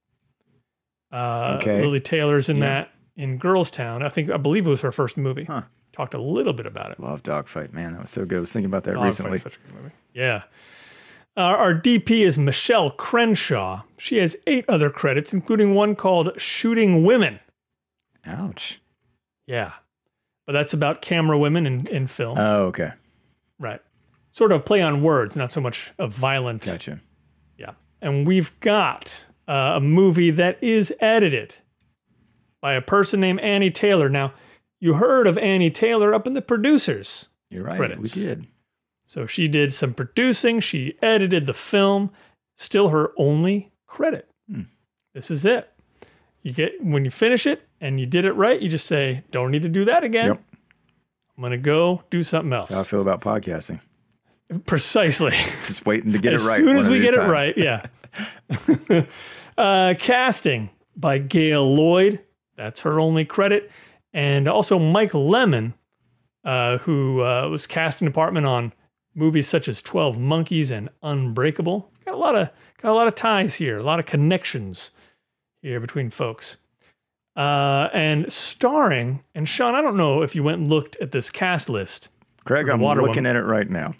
Uh, 1.12 1.58
Okay. 1.60 1.80
Lili 1.82 2.00
Taylor's 2.00 2.48
in 2.48 2.56
Yeah. 2.58 2.62
that 2.64 2.90
in 3.16 3.38
Girls 3.38 3.70
Town. 3.70 4.02
I 4.02 4.08
think 4.08 4.30
I 4.30 4.36
believe 4.36 4.66
it 4.66 4.70
was 4.70 4.82
her 4.82 4.92
first 4.92 5.16
movie. 5.16 5.44
Huh. 5.44 5.62
Talked 5.92 6.14
a 6.14 6.20
little 6.20 6.52
bit 6.52 6.66
about 6.66 6.90
it. 6.90 7.00
Love 7.00 7.22
Dogfight, 7.22 7.72
man. 7.72 7.92
That 7.94 8.02
was 8.02 8.10
so 8.10 8.24
good. 8.24 8.38
I 8.38 8.40
was 8.40 8.52
thinking 8.52 8.66
about 8.70 8.84
that 8.84 8.94
Dogfight's 8.94 9.18
recently. 9.18 9.38
such 9.38 9.56
a 9.56 9.58
good 9.66 9.74
movie. 9.82 9.94
Yeah. 10.12 10.42
Our, 11.36 11.56
our 11.56 11.74
DP 11.74 12.24
is 12.24 12.38
Michelle 12.38 12.90
Crenshaw. 12.90 13.82
She 13.98 14.18
has 14.18 14.36
eight 14.46 14.64
other 14.68 14.88
credits, 14.90 15.32
including 15.32 15.74
one 15.74 15.94
called 15.94 16.32
Shooting 16.40 17.04
Women. 17.04 17.40
Ouch. 18.26 18.80
Yeah. 19.46 19.72
But 20.46 20.52
that's 20.52 20.72
about 20.74 21.02
camera 21.02 21.38
women 21.38 21.66
in, 21.66 21.86
in 21.88 22.06
film. 22.06 22.38
Oh, 22.38 22.64
okay. 22.66 22.92
Right. 23.58 23.80
Sort 24.30 24.52
of 24.52 24.64
play 24.64 24.82
on 24.82 25.02
words, 25.02 25.36
not 25.36 25.52
so 25.52 25.60
much 25.60 25.92
a 25.98 26.06
violent. 26.06 26.62
Gotcha. 26.62 27.00
Yeah. 27.58 27.72
And 28.02 28.26
we've 28.26 28.58
got 28.60 29.24
uh, 29.48 29.74
a 29.76 29.80
movie 29.80 30.30
that 30.30 30.62
is 30.62 30.92
edited 31.00 31.56
by 32.60 32.74
a 32.74 32.82
person 32.82 33.20
named 33.20 33.40
Annie 33.40 33.70
Taylor. 33.70 34.08
Now, 34.08 34.34
you 34.80 34.94
heard 34.94 35.26
of 35.26 35.38
Annie 35.38 35.70
Taylor 35.70 36.12
up 36.12 36.26
in 36.26 36.34
the 36.34 36.42
producers. 36.42 37.28
You're 37.48 37.64
right. 37.64 37.76
Credits. 37.76 38.14
We 38.14 38.22
did. 38.22 38.46
So 39.06 39.24
she 39.26 39.48
did 39.48 39.72
some 39.72 39.94
producing, 39.94 40.60
she 40.60 40.98
edited 41.00 41.46
the 41.46 41.54
film, 41.54 42.10
still 42.56 42.88
her 42.88 43.12
only 43.16 43.72
credit. 43.86 44.28
Hmm. 44.50 44.62
This 45.14 45.30
is 45.30 45.44
it. 45.44 45.70
You 46.42 46.52
get 46.52 46.84
when 46.84 47.04
you 47.04 47.10
finish 47.10 47.46
it 47.46 47.62
and 47.80 47.98
you 47.98 48.06
did 48.06 48.24
it 48.24 48.32
right, 48.32 48.60
you 48.60 48.68
just 48.68 48.86
say, 48.86 49.24
"Don't 49.30 49.50
need 49.50 49.62
to 49.62 49.68
do 49.68 49.84
that 49.84 50.04
again. 50.04 50.26
Yep. 50.26 50.44
I'm 51.36 51.50
to 51.50 51.58
go 51.58 52.02
do 52.10 52.22
something 52.22 52.52
else." 52.52 52.68
That's 52.68 52.76
how 52.76 52.80
I 52.82 52.84
feel 52.84 53.00
about 53.02 53.20
podcasting. 53.20 53.80
Precisely. 54.64 55.32
Just 55.66 55.86
waiting 55.86 56.12
to 56.12 56.18
get 56.18 56.34
it 56.34 56.40
right. 56.40 56.60
As 56.60 56.66
soon 56.66 56.76
as 56.76 56.88
we 56.88 57.00
get 57.00 57.14
it 57.14 57.20
right, 57.20 57.56
yeah. 57.58 57.86
uh, 59.58 59.94
casting 59.98 60.70
by 60.96 61.18
Gail 61.18 61.74
Lloyd. 61.74 62.20
That's 62.56 62.82
her 62.82 63.00
only 63.00 63.24
credit. 63.24 63.70
And 64.12 64.48
also 64.48 64.78
Mike 64.78 65.12
Lemon, 65.12 65.74
uh, 66.44 66.78
who 66.78 67.22
uh, 67.22 67.48
was 67.48 67.66
casting 67.66 68.06
department 68.06 68.46
on 68.46 68.72
movies 69.14 69.48
such 69.48 69.68
as 69.68 69.82
12 69.82 70.18
Monkeys 70.18 70.70
and 70.70 70.88
Unbreakable. 71.02 71.90
Got 72.04 72.14
a 72.14 72.18
lot 72.18 72.34
of 72.36 72.50
got 72.80 72.92
a 72.92 72.94
lot 72.94 73.08
of 73.08 73.14
ties 73.14 73.56
here, 73.56 73.76
a 73.76 73.82
lot 73.82 73.98
of 73.98 74.06
connections 74.06 74.90
here 75.60 75.80
between 75.80 76.10
folks. 76.10 76.58
Uh, 77.36 77.88
and 77.92 78.32
starring, 78.32 79.22
and 79.34 79.46
Sean, 79.46 79.74
I 79.74 79.82
don't 79.82 79.96
know 79.96 80.22
if 80.22 80.34
you 80.34 80.42
went 80.42 80.58
and 80.58 80.68
looked 80.68 80.96
at 81.02 81.12
this 81.12 81.28
cast 81.30 81.68
list. 81.68 82.08
Craig, 82.44 82.68
I'm 82.68 82.80
Water 82.80 83.02
looking 83.02 83.24
Woman. 83.24 83.26
at 83.26 83.36
it 83.36 83.42
right 83.44 83.68
now. 83.68 83.94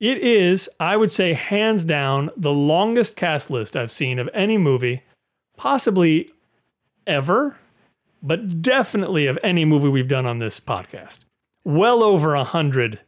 It 0.00 0.18
is, 0.18 0.68
I 0.80 0.96
would 0.96 1.12
say, 1.12 1.34
hands 1.34 1.84
down, 1.84 2.30
the 2.36 2.52
longest 2.52 3.16
cast 3.16 3.50
list 3.50 3.76
I've 3.76 3.90
seen 3.90 4.18
of 4.18 4.28
any 4.32 4.56
movie, 4.56 5.02
possibly 5.56 6.30
ever, 7.06 7.56
but 8.22 8.62
definitely 8.62 9.26
of 9.26 9.38
any 9.42 9.64
movie 9.64 9.88
we've 9.88 10.08
done 10.08 10.26
on 10.26 10.38
this 10.38 10.58
podcast. 10.60 11.20
Well 11.64 12.02
over 12.02 12.34
a 12.34 12.44
hundred 12.44 13.00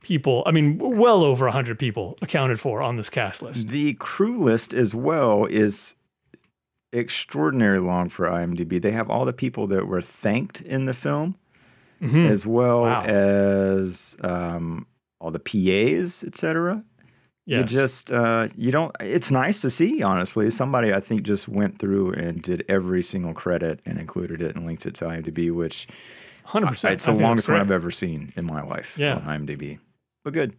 people. 0.00 0.42
I 0.46 0.50
mean, 0.52 0.78
well 0.78 1.22
over 1.24 1.46
a 1.46 1.52
hundred 1.52 1.78
people 1.78 2.18
accounted 2.22 2.60
for 2.60 2.82
on 2.82 2.96
this 2.96 3.10
cast 3.10 3.42
list. 3.42 3.68
The 3.68 3.94
crew 3.94 4.38
list 4.38 4.72
as 4.72 4.94
well 4.94 5.46
is 5.46 5.94
extraordinarily 6.96 7.86
long 7.86 8.08
for 8.08 8.26
IMDb. 8.26 8.80
They 8.80 8.92
have 8.92 9.10
all 9.10 9.24
the 9.24 9.32
people 9.32 9.66
that 9.68 9.86
were 9.86 10.02
thanked 10.02 10.60
in 10.62 10.86
the 10.86 10.94
film, 10.94 11.36
Mhm. 12.02 12.28
as 12.30 12.44
well 12.46 12.82
Wow. 12.82 13.04
as 13.04 14.16
um, 14.22 14.86
all 15.20 15.30
the 15.30 15.38
PAs, 15.38 16.24
etc. 16.24 16.82
You 17.48 17.62
just 17.62 18.10
uh, 18.10 18.48
you 18.56 18.72
don't. 18.72 18.94
It's 18.98 19.30
nice 19.30 19.60
to 19.60 19.70
see, 19.70 20.02
honestly. 20.02 20.50
Somebody 20.50 20.92
I 20.92 20.98
think 21.00 21.22
just 21.22 21.46
went 21.46 21.78
through 21.78 22.12
and 22.14 22.42
did 22.42 22.64
every 22.68 23.04
single 23.04 23.34
credit 23.34 23.80
and 23.86 23.98
included 24.00 24.42
it 24.42 24.56
and 24.56 24.66
linked 24.66 24.84
it 24.84 24.94
to 24.96 25.04
IMDb, 25.04 25.52
which 25.52 25.86
100%. 26.48 26.92
it's 26.94 27.04
the 27.06 27.12
longest 27.12 27.48
one. 27.48 27.60
I've 27.60 27.70
ever 27.70 27.92
seen 27.92 28.32
in 28.36 28.44
my 28.46 28.62
life. 28.62 28.94
Yeah. 28.96 29.14
on 29.16 29.22
IMDb. 29.46 29.78
But 30.24 30.32
good. 30.32 30.54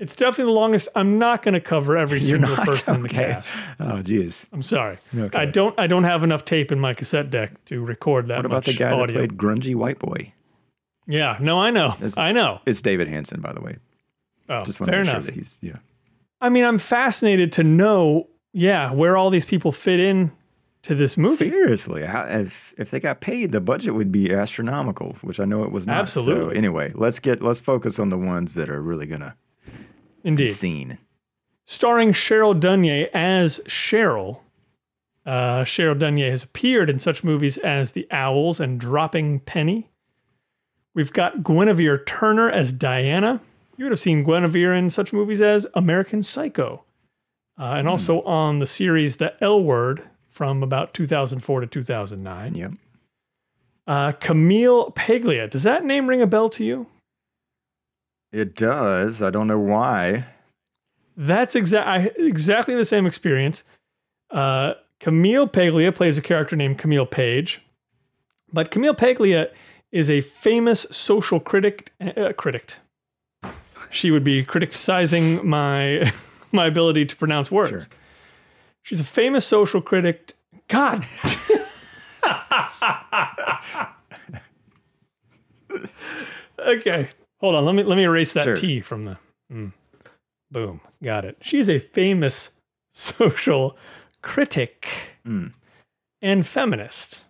It's 0.00 0.16
definitely 0.16 0.52
the 0.52 0.58
longest. 0.58 0.88
I'm 0.96 1.18
not 1.18 1.42
going 1.42 1.52
to 1.54 1.60
cover 1.60 1.96
every 1.96 2.20
You're 2.20 2.38
single 2.38 2.56
not 2.56 2.66
person 2.66 2.94
in 2.96 3.02
the 3.02 3.08
okay. 3.10 3.32
cast. 3.34 3.52
Oh, 3.78 4.00
geez. 4.00 4.46
I'm 4.50 4.62
sorry. 4.62 4.96
Okay. 5.14 5.38
I 5.38 5.44
don't. 5.44 5.78
I 5.78 5.86
don't 5.86 6.04
have 6.04 6.22
enough 6.22 6.44
tape 6.44 6.72
in 6.72 6.80
my 6.80 6.94
cassette 6.94 7.30
deck 7.30 7.62
to 7.66 7.84
record 7.84 8.28
that 8.28 8.38
What 8.38 8.46
about 8.46 8.56
much 8.56 8.66
the 8.66 8.74
guy 8.74 8.90
audio. 8.90 9.06
that 9.06 9.12
played 9.12 9.36
grungy 9.36 9.74
white 9.76 9.98
boy? 9.98 10.32
Yeah, 11.06 11.36
no, 11.40 11.60
I 11.60 11.70
know. 11.70 11.96
I 12.16 12.32
know. 12.32 12.60
It's 12.66 12.80
David 12.80 13.08
Hansen, 13.08 13.40
by 13.40 13.52
the 13.52 13.60
way. 13.60 13.76
Oh, 14.48 14.64
Just 14.64 14.78
fair 14.78 15.02
enough. 15.02 15.16
sure 15.16 15.20
that 15.22 15.34
he's 15.34 15.58
yeah. 15.60 15.76
I 16.40 16.48
mean, 16.48 16.64
I'm 16.64 16.78
fascinated 16.78 17.52
to 17.52 17.62
know, 17.62 18.28
yeah, 18.52 18.92
where 18.92 19.16
all 19.16 19.28
these 19.28 19.44
people 19.44 19.70
fit 19.70 20.00
in 20.00 20.32
to 20.82 20.94
this 20.94 21.16
movie. 21.18 21.50
Seriously, 21.50 22.06
how, 22.06 22.24
if 22.24 22.74
if 22.78 22.90
they 22.90 23.00
got 23.00 23.20
paid, 23.20 23.52
the 23.52 23.60
budget 23.60 23.94
would 23.94 24.10
be 24.10 24.32
astronomical, 24.32 25.16
which 25.20 25.38
I 25.38 25.44
know 25.44 25.62
it 25.64 25.70
was 25.72 25.86
not. 25.86 26.08
So 26.08 26.20
Absolutely. 26.20 26.56
anyway, 26.56 26.92
let's 26.94 27.20
get 27.20 27.42
let's 27.42 27.60
focus 27.60 27.98
on 27.98 28.08
the 28.08 28.16
ones 28.18 28.54
that 28.54 28.70
are 28.70 28.80
really 28.80 29.06
gonna 29.06 29.36
Indeed. 30.24 30.52
seen. 30.54 30.98
starring 31.64 32.12
Cheryl 32.12 32.58
Dunye 32.58 33.08
as 33.14 33.60
Cheryl. 33.66 34.40
Uh, 35.24 35.64
Cheryl 35.64 35.98
Dunye 35.98 36.30
has 36.30 36.42
appeared 36.44 36.90
in 36.90 36.98
such 36.98 37.22
movies 37.22 37.58
as 37.58 37.92
The 37.92 38.06
Owls 38.10 38.58
and 38.58 38.80
Dropping 38.80 39.40
Penny. 39.40 39.88
We've 40.94 41.12
got 41.12 41.44
Guinevere 41.44 42.04
Turner 42.04 42.50
as 42.50 42.72
Diana. 42.72 43.40
You 43.76 43.84
would 43.84 43.92
have 43.92 44.00
seen 44.00 44.24
Guinevere 44.24 44.74
in 44.74 44.90
such 44.90 45.12
movies 45.12 45.40
as 45.40 45.66
American 45.74 46.22
Psycho, 46.22 46.84
uh, 47.58 47.74
and 47.74 47.88
also 47.88 48.22
on 48.22 48.58
the 48.58 48.66
series 48.66 49.16
The 49.16 49.32
L 49.42 49.62
Word 49.62 50.02
from 50.28 50.62
about 50.62 50.92
2004 50.94 51.60
to 51.60 51.66
2009. 51.66 52.54
Yep. 52.54 52.72
Uh, 53.86 54.12
Camille 54.12 54.90
Paglia. 54.92 55.48
Does 55.48 55.62
that 55.62 55.84
name 55.84 56.08
ring 56.08 56.20
a 56.20 56.26
bell 56.26 56.48
to 56.50 56.64
you? 56.64 56.86
It 58.32 58.54
does. 58.54 59.22
I 59.22 59.30
don't 59.30 59.48
know 59.48 59.58
why. 59.58 60.26
That's 61.16 61.54
exa- 61.54 62.12
exactly 62.16 62.74
the 62.74 62.84
same 62.84 63.06
experience. 63.06 63.62
Uh, 64.30 64.74
Camille 65.00 65.48
Paglia 65.48 65.92
plays 65.92 66.16
a 66.16 66.22
character 66.22 66.56
named 66.56 66.78
Camille 66.78 67.06
Page, 67.06 67.62
but 68.52 68.70
Camille 68.70 68.94
Paglia 68.94 69.50
is 69.90 70.08
a 70.08 70.20
famous 70.20 70.86
social 70.90 71.40
critic. 71.40 71.92
Uh, 72.00 72.32
critic. 72.32 72.76
She 73.90 74.10
would 74.10 74.22
be 74.22 74.44
criticizing 74.44 75.46
my 75.46 76.12
my 76.52 76.66
ability 76.66 77.06
to 77.06 77.16
pronounce 77.16 77.50
words. 77.50 77.70
Sure. 77.70 77.86
She's 78.82 79.00
a 79.00 79.04
famous 79.04 79.44
social 79.44 79.82
critic. 79.82 80.32
God. 80.68 81.06
okay, 86.58 87.08
hold 87.40 87.54
on. 87.54 87.64
Let 87.64 87.74
me 87.74 87.82
let 87.82 87.96
me 87.96 88.04
erase 88.04 88.32
that 88.34 88.44
Sure. 88.44 88.56
T 88.56 88.80
from 88.80 89.04
the. 89.04 89.18
mm. 89.52 89.72
Boom, 90.52 90.80
got 91.02 91.24
it. 91.24 91.36
She's 91.42 91.68
a 91.70 91.78
famous 91.78 92.50
social 92.94 93.76
critic 94.22 94.86
Mm. 95.26 95.52
and 96.22 96.46
feminist. 96.46 97.24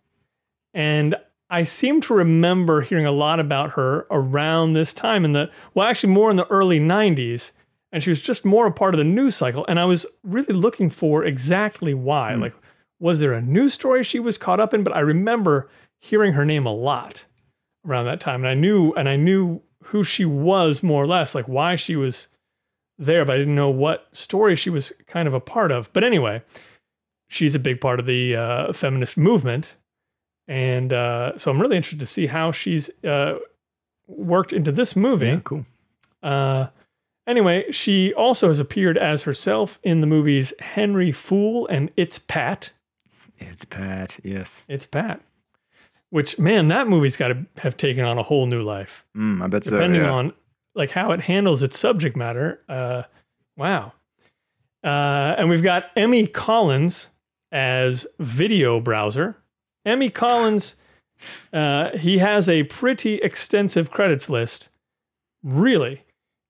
And 0.73 1.17
I 1.50 1.64
seem 1.64 2.00
to 2.02 2.14
remember 2.14 2.81
hearing 2.83 3.05
a 3.07 3.11
lot 3.12 3.40
about 3.40 3.71
her 3.73 4.07
around 4.11 4.73
this 4.73 4.93
time 4.93 5.25
in 5.25 5.33
the, 5.33 5.50
well, 5.75 5.88
actually 5.88 6.12
more 6.12 6.31
in 6.31 6.37
the 6.37 6.47
early 6.47 6.79
90s. 6.79 7.50
And 7.93 8.00
she 8.05 8.11
was 8.11 8.21
just 8.21 8.45
more 8.45 8.67
a 8.67 8.73
part 8.73 8.95
of 8.95 8.99
the 8.99 9.05
news 9.05 9.35
cycle. 9.35 9.67
And 9.69 9.81
I 9.81 9.85
was 9.85 10.07
really 10.23 10.55
looking 10.55 10.88
for 10.88 11.25
exactly 11.25 11.93
why. 11.93 12.35
Like, 12.37 12.55
was 13.00 13.19
there 13.19 13.33
a 13.33 13.43
news 13.43 13.75
story 13.75 14.05
she 14.05 14.21
was 14.21 14.38
caught 14.38 14.61
up 14.61 14.73
in? 14.73 14.85
But 14.85 14.95
I 14.95 15.00
remember 15.00 15.69
hearing 16.00 16.35
her 16.35 16.45
name 16.45 16.67
a 16.67 16.73
lot 16.73 17.25
around 17.85 18.05
that 18.05 18.21
time. 18.21 18.43
And 18.45 18.49
I 18.49 18.55
knew, 18.55 18.93
and 18.93 19.09
I 19.09 19.17
knew 19.17 19.61
who 19.91 20.05
she 20.05 20.25
was 20.25 20.83
more 20.83 21.03
or 21.03 21.07
less, 21.07 21.35
like 21.35 21.49
why 21.49 21.75
she 21.77 21.97
was 21.97 22.29
there, 22.97 23.25
but 23.25 23.35
I 23.35 23.39
didn't 23.39 23.57
know 23.57 23.71
what 23.71 24.07
story 24.13 24.55
she 24.55 24.71
was 24.71 24.93
kind 25.07 25.27
of 25.27 25.35
a 25.35 25.41
part 25.41 25.73
of. 25.73 25.93
But 25.93 26.05
anyway, 26.05 26.43
she's 27.29 27.57
a 27.57 27.59
big 27.59 27.81
part 27.81 27.99
of 27.99 28.07
the 28.07 28.37
uh, 28.37 28.73
feminist 28.73 29.17
movement. 29.17 29.77
And 30.47 30.93
uh, 30.93 31.39
so 31.39 31.51
I'm 31.51 31.61
really 31.61 31.77
interested 31.77 32.01
to 32.01 32.07
see 32.07 32.27
how 32.27 32.53
she's 32.53 32.89
uh, 33.05 33.39
worked 34.07 34.53
into 34.53 34.71
this 34.71 34.95
movie. 34.95 35.27
Yeah, 35.27 35.41
cool. 35.43 35.67
Uh, 36.23 36.69
anyway, 37.27 37.71
she 37.73 38.15
also 38.15 38.49
has 38.49 38.61
appeared 38.61 38.97
as 38.97 39.25
herself 39.25 39.81
in 39.83 40.01
the 40.01 40.07
movies 40.07 40.53
Henry 40.61 41.11
Fool 41.11 41.67
and 41.67 41.91
It's 41.97 42.19
Pat. 42.19 42.71
It's 43.39 43.65
Pat. 43.65 44.19
Yes. 44.23 44.65
It's 44.69 44.87
Pat. 44.87 45.21
Which, 46.11 46.38
man, 46.38 46.69
that 46.69 46.88
movie's 46.88 47.17
got 47.17 47.29
to 47.29 47.47
have 47.59 47.76
taken 47.76 48.05
on 48.05 48.19
a 48.19 48.23
whole 48.25 48.47
new 48.47 48.62
life, 48.62 49.05
Mm, 49.17 49.43
I 49.43 49.47
bet 49.47 49.64
so. 49.64 49.71
depending 49.71 50.02
yeah. 50.02 50.11
on 50.11 50.33
like 50.75 50.90
how 50.90 51.12
it 51.12 51.21
handles 51.23 51.62
its 51.62 51.79
subject 51.79 52.17
matter. 52.17 52.61
Uh, 52.69 53.02
wow. 53.57 53.93
Uh, 54.85 55.35
and 55.38 55.49
we've 55.49 55.62
got 55.62 55.85
Emmy 55.97 56.26
Collins 56.26 57.11
as 57.52 58.07
video 58.19 58.81
browser. 58.81 59.37
Emmy 59.87 60.11
Collins, 60.11 60.76
uh, 61.52 61.97
he 61.97 62.19
has 62.19 62.49
a 62.49 62.64
pretty 62.64 63.14
extensive 63.17 63.90
credits 63.90 64.29
list, 64.31 64.69
really. 65.43 66.02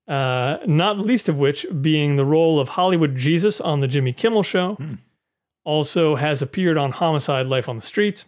Uh, 0.09 0.59
not 0.67 0.99
least 0.99 1.29
of 1.29 1.39
which 1.39 1.65
being 1.81 2.17
the 2.17 2.25
role 2.25 2.59
of 2.59 2.71
Hollywood 2.71 3.17
Jesus 3.17 3.61
on 3.61 3.81
the 3.81 3.87
Jimmy 3.89 4.13
Kimmel 4.13 4.43
Show. 4.43 4.75
Hmm. 4.75 4.95
Also 5.65 6.17
has 6.17 6.41
appeared 6.43 6.77
on 6.79 6.93
Homicide: 6.93 7.47
Life 7.47 7.69
on 7.69 7.77
the 7.77 7.83
Streets. 7.83 8.25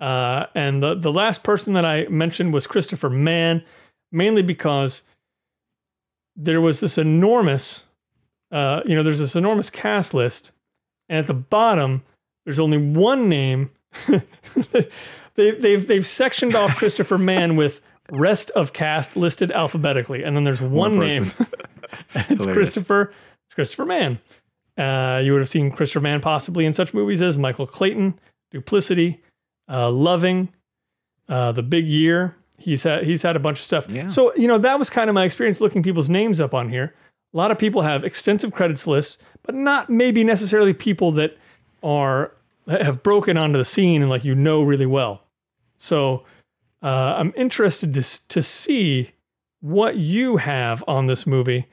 Uh, 0.00 0.46
and 0.54 0.82
the 0.82 0.94
the 0.94 1.12
last 1.12 1.42
person 1.42 1.72
that 1.74 1.84
I 1.84 2.06
mentioned 2.08 2.52
was 2.52 2.66
Christopher 2.66 3.08
Mann, 3.10 3.62
mainly 4.12 4.42
because 4.42 5.02
there 6.36 6.60
was 6.60 6.80
this 6.80 6.98
enormous, 6.98 7.84
uh, 8.52 8.82
you 8.84 8.94
know, 8.94 9.02
there's 9.02 9.18
this 9.20 9.36
enormous 9.36 9.70
cast 9.70 10.12
list, 10.12 10.50
and 11.08 11.18
at 11.18 11.26
the 11.26 11.34
bottom 11.34 12.02
there's 12.44 12.58
only 12.58 12.78
one 12.78 13.28
name. 13.28 13.70
they've 15.34 15.60
they've 15.62 15.86
they've 15.86 16.06
sectioned 16.06 16.54
off 16.54 16.74
Christopher 16.76 17.18
Mann 17.18 17.56
with 17.56 17.80
rest 18.10 18.50
of 18.50 18.72
cast 18.72 19.16
listed 19.16 19.50
alphabetically, 19.50 20.22
and 20.22 20.36
then 20.36 20.44
there's 20.44 20.60
one, 20.60 20.98
One 20.98 20.98
name. 20.98 21.22
it's 22.14 22.26
Hilarious. 22.28 22.46
Christopher. 22.52 23.12
It's 23.46 23.54
Christopher 23.54 23.86
Mann. 23.86 24.18
Uh, 24.76 25.20
you 25.24 25.32
would 25.32 25.40
have 25.40 25.48
seen 25.48 25.70
Christopher 25.70 26.02
Mann 26.02 26.20
possibly 26.20 26.66
in 26.66 26.72
such 26.72 26.92
movies 26.92 27.22
as 27.22 27.38
Michael 27.38 27.66
Clayton, 27.66 28.18
Duplicity, 28.50 29.22
uh, 29.68 29.90
Loving, 29.90 30.50
uh, 31.28 31.52
The 31.52 31.62
Big 31.62 31.86
Year. 31.86 32.36
He's 32.58 32.84
had 32.84 33.04
he's 33.04 33.22
had 33.22 33.36
a 33.36 33.38
bunch 33.38 33.58
of 33.58 33.64
stuff. 33.64 33.88
Yeah. 33.88 34.08
So 34.08 34.34
you 34.34 34.48
know 34.48 34.58
that 34.58 34.78
was 34.78 34.88
kind 34.88 35.10
of 35.10 35.14
my 35.14 35.24
experience 35.24 35.60
looking 35.60 35.82
people's 35.82 36.08
names 36.08 36.40
up 36.40 36.54
on 36.54 36.70
here. 36.70 36.94
A 37.34 37.36
lot 37.36 37.50
of 37.50 37.58
people 37.58 37.82
have 37.82 38.04
extensive 38.04 38.52
credits 38.52 38.86
lists, 38.86 39.18
but 39.42 39.54
not 39.54 39.90
maybe 39.90 40.24
necessarily 40.24 40.72
people 40.72 41.12
that 41.12 41.36
are 41.82 42.32
have 42.66 43.02
broken 43.02 43.36
onto 43.36 43.58
the 43.58 43.64
scene 43.64 44.00
and 44.00 44.10
like 44.10 44.24
you 44.24 44.34
know 44.34 44.62
really 44.62 44.86
well. 44.86 45.22
So 45.76 46.24
uh, 46.82 47.16
I'm 47.18 47.32
interested 47.36 47.92
to 47.94 48.28
to 48.28 48.42
see 48.42 49.10
what 49.60 49.96
you 49.96 50.38
have 50.38 50.82
on 50.86 51.06
this 51.06 51.26
movie 51.26 51.66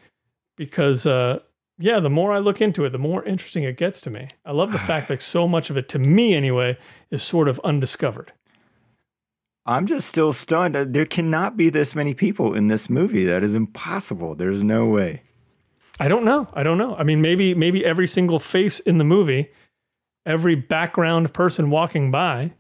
because 0.57 1.05
uh, 1.05 1.39
yeah, 1.79 1.99
the 1.99 2.09
more 2.09 2.31
I 2.31 2.39
look 2.39 2.61
into 2.61 2.85
it, 2.85 2.91
the 2.91 2.97
more 2.97 3.23
interesting 3.25 3.63
it 3.63 3.77
gets 3.77 3.99
to 4.01 4.09
me. 4.09 4.27
I 4.45 4.51
love 4.51 4.71
the 4.71 4.79
fact 4.79 5.07
that 5.07 5.21
so 5.21 5.47
much 5.47 5.69
of 5.69 5.77
it, 5.77 5.89
to 5.89 5.99
me 5.99 6.33
anyway, 6.35 6.77
is 7.11 7.23
sort 7.23 7.47
of 7.47 7.59
undiscovered. 7.63 8.31
I'm 9.65 9.87
just 9.87 10.07
still 10.09 10.33
stunned. 10.33 10.75
Uh, 10.75 10.85
There 10.87 11.05
cannot 11.05 11.55
be 11.55 11.69
this 11.69 11.95
many 11.95 12.13
people 12.13 12.53
in 12.53 12.67
this 12.67 12.89
movie. 12.89 13.25
That 13.25 13.43
is 13.43 13.53
impossible. 13.53 14.35
There's 14.35 14.61
no 14.61 14.85
way. 14.85 15.21
I 15.99 16.07
don't 16.07 16.25
know. 16.25 16.47
I 16.53 16.63
don't 16.63 16.77
know. 16.77 16.95
I 16.95 17.03
mean, 17.03 17.21
maybe 17.21 17.53
maybe 17.53 17.85
every 17.85 18.07
single 18.07 18.39
face 18.39 18.79
in 18.79 18.97
the 18.97 19.03
movie, 19.03 19.51
every 20.25 20.55
background 20.55 21.33
person 21.33 21.69
walking 21.69 22.11
by, 22.11 22.51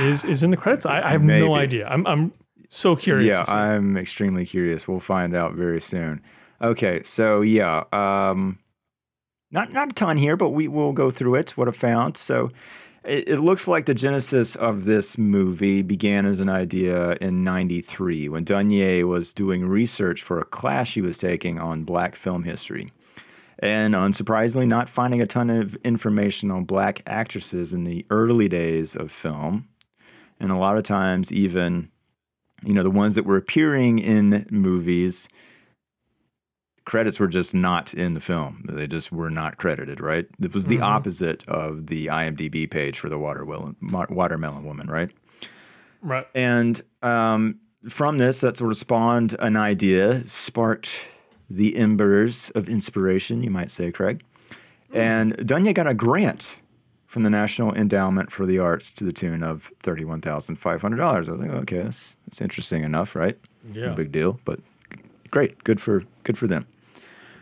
is 0.00 0.24
is 0.24 0.42
in 0.42 0.50
the 0.50 0.56
credits. 0.56 0.84
I, 0.86 1.00
I 1.02 1.10
have 1.12 1.22
Maybe. 1.22 1.44
no 1.46 1.54
idea. 1.54 1.86
I'm 1.86 2.06
I'm 2.06 2.32
so 2.68 2.96
curious. 2.96 3.46
Yeah. 3.48 3.54
I'm 3.54 3.96
extremely 3.96 4.46
curious. 4.46 4.88
We'll 4.88 5.00
find 5.00 5.34
out 5.34 5.54
very 5.54 5.80
soon. 5.80 6.22
Okay, 6.62 7.02
so 7.04 7.40
yeah, 7.40 7.84
um, 7.92 8.58
not 9.50 9.72
not 9.72 9.90
a 9.90 9.94
ton 9.94 10.18
here, 10.18 10.36
but 10.36 10.50
we 10.50 10.68
will 10.68 10.92
go 10.92 11.10
through 11.10 11.36
it. 11.36 11.56
What 11.56 11.68
I 11.68 11.72
found. 11.72 12.16
So 12.16 12.50
it, 13.04 13.28
it 13.28 13.40
looks 13.40 13.66
like 13.66 13.86
the 13.86 13.94
genesis 13.94 14.56
of 14.56 14.84
this 14.84 15.16
movie 15.16 15.82
began 15.82 16.26
as 16.26 16.38
an 16.38 16.50
idea 16.50 17.12
in 17.20 17.44
'93 17.44 18.28
when 18.28 18.44
Dunye 18.44 19.04
was 19.04 19.32
doing 19.32 19.66
research 19.66 20.22
for 20.22 20.38
a 20.38 20.44
class 20.44 20.88
she 20.88 21.00
was 21.00 21.18
taking 21.18 21.58
on 21.58 21.84
Black 21.84 22.14
film 22.14 22.44
history. 22.44 22.92
And 23.62 23.94
unsurprisingly, 23.94 24.66
not 24.66 24.88
finding 24.88 25.20
a 25.20 25.26
ton 25.26 25.50
of 25.50 25.76
information 25.84 26.50
on 26.50 26.64
black 26.64 27.02
actresses 27.06 27.74
in 27.74 27.84
the 27.84 28.06
early 28.08 28.48
days 28.48 28.96
of 28.96 29.12
film. 29.12 29.68
And 30.38 30.50
a 30.50 30.56
lot 30.56 30.78
of 30.78 30.82
times, 30.84 31.30
even 31.30 31.90
you 32.64 32.74
know, 32.74 32.82
the 32.82 32.90
ones 32.90 33.14
that 33.14 33.24
were 33.24 33.36
appearing 33.36 33.98
in 33.98 34.46
movies, 34.50 35.28
credits 36.90 37.20
were 37.20 37.28
just 37.28 37.54
not 37.54 37.94
in 37.94 38.14
the 38.14 38.20
film. 38.20 38.64
They 38.68 38.88
just 38.88 39.12
were 39.12 39.30
not 39.30 39.58
credited, 39.58 40.00
right? 40.00 40.26
It 40.42 40.52
was 40.52 40.66
the 40.66 40.78
Mhm. 40.78 40.82
opposite 40.82 41.44
of 41.46 41.86
the 41.86 42.10
IMDb 42.10 42.66
page 42.68 42.98
for 42.98 43.08
the 43.08 43.16
Watermelon, 43.16 43.76
Watermelon 44.10 44.64
Woman, 44.64 44.88
right? 44.90 45.08
right. 46.02 46.26
And 46.34 46.82
um, 47.00 47.60
from 47.88 48.18
this, 48.18 48.40
that 48.40 48.56
sort 48.56 48.72
of 48.72 48.76
spawned 48.76 49.36
an 49.38 49.56
idea, 49.56 50.26
sparked 50.26 50.90
the 51.48 51.76
embers 51.76 52.50
of 52.56 52.68
inspiration, 52.68 53.44
you 53.44 53.50
might 53.50 53.70
say, 53.70 53.92
Craig. 53.92 54.24
And 54.92 55.36
Dunye 55.38 55.72
got 55.72 55.86
a 55.86 55.94
grant 55.94 56.56
from 57.06 57.22
the 57.22 57.30
National 57.30 57.72
Endowment 57.72 58.32
for 58.32 58.46
the 58.46 58.58
Arts 58.58 58.90
to 58.90 59.04
the 59.04 59.12
tune 59.12 59.44
of 59.44 59.70
$31,500. 59.84 61.28
I 61.28 61.32
was 61.32 61.40
like, 61.40 61.50
okay, 61.50 61.82
that's, 61.84 62.16
that's 62.26 62.40
interesting 62.40 62.82
enough, 62.82 63.14
right? 63.14 63.38
Yeah. 63.72 63.86
No 63.86 63.94
big 63.94 64.10
deal, 64.10 64.40
but 64.44 64.58
great. 65.30 65.62
Good 65.62 65.80
for 65.80 66.02
good 66.24 66.36
for 66.36 66.48
them. 66.48 66.66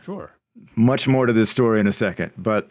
Sure. 0.09 0.31
Much 0.75 1.07
more 1.07 1.27
to 1.27 1.35
this 1.35 1.51
story 1.51 1.81
in 1.81 1.87
a 1.87 1.93
second, 1.93 2.33
but 2.39 2.71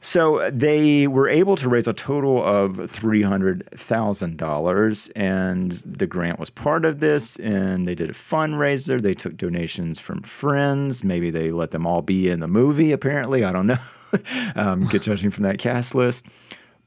so 0.00 0.48
they 0.50 1.06
were 1.06 1.28
able 1.28 1.56
to 1.56 1.68
raise 1.68 1.86
a 1.86 1.92
total 1.92 2.42
of 2.42 2.90
three 2.90 3.20
hundred 3.20 3.68
thousand 3.76 4.38
dollars, 4.38 5.10
and 5.14 5.72
the 5.84 6.06
grant 6.06 6.38
was 6.38 6.48
part 6.48 6.86
of 6.86 7.00
this. 7.00 7.36
And 7.36 7.86
they 7.86 7.94
did 7.94 8.08
a 8.08 8.14
fundraiser. 8.14 9.02
They 9.02 9.12
took 9.12 9.36
donations 9.36 9.98
from 9.98 10.22
friends. 10.22 11.04
Maybe 11.04 11.30
they 11.30 11.50
let 11.50 11.70
them 11.70 11.86
all 11.86 12.00
be 12.00 12.30
in 12.30 12.40
the 12.40 12.48
movie. 12.48 12.92
Apparently, 12.92 13.44
I 13.44 13.52
don't 13.52 13.66
know. 13.66 13.78
um, 14.56 14.86
get 14.86 15.02
judging 15.10 15.30
from 15.30 15.44
that 15.44 15.58
cast 15.58 15.94
list. 15.94 16.24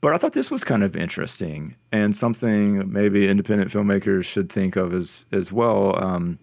But 0.01 0.13
I 0.13 0.17
thought 0.17 0.33
this 0.33 0.49
was 0.49 0.63
kind 0.63 0.83
of 0.83 0.95
interesting 0.95 1.75
and 1.91 2.15
something 2.15 2.91
maybe 2.91 3.27
independent 3.27 3.71
filmmakers 3.71 4.23
should 4.23 4.51
think 4.51 4.75
of 4.75 4.91
as 4.91 5.27
as 5.31 5.51
well. 5.51 5.95
Um, 6.03 6.39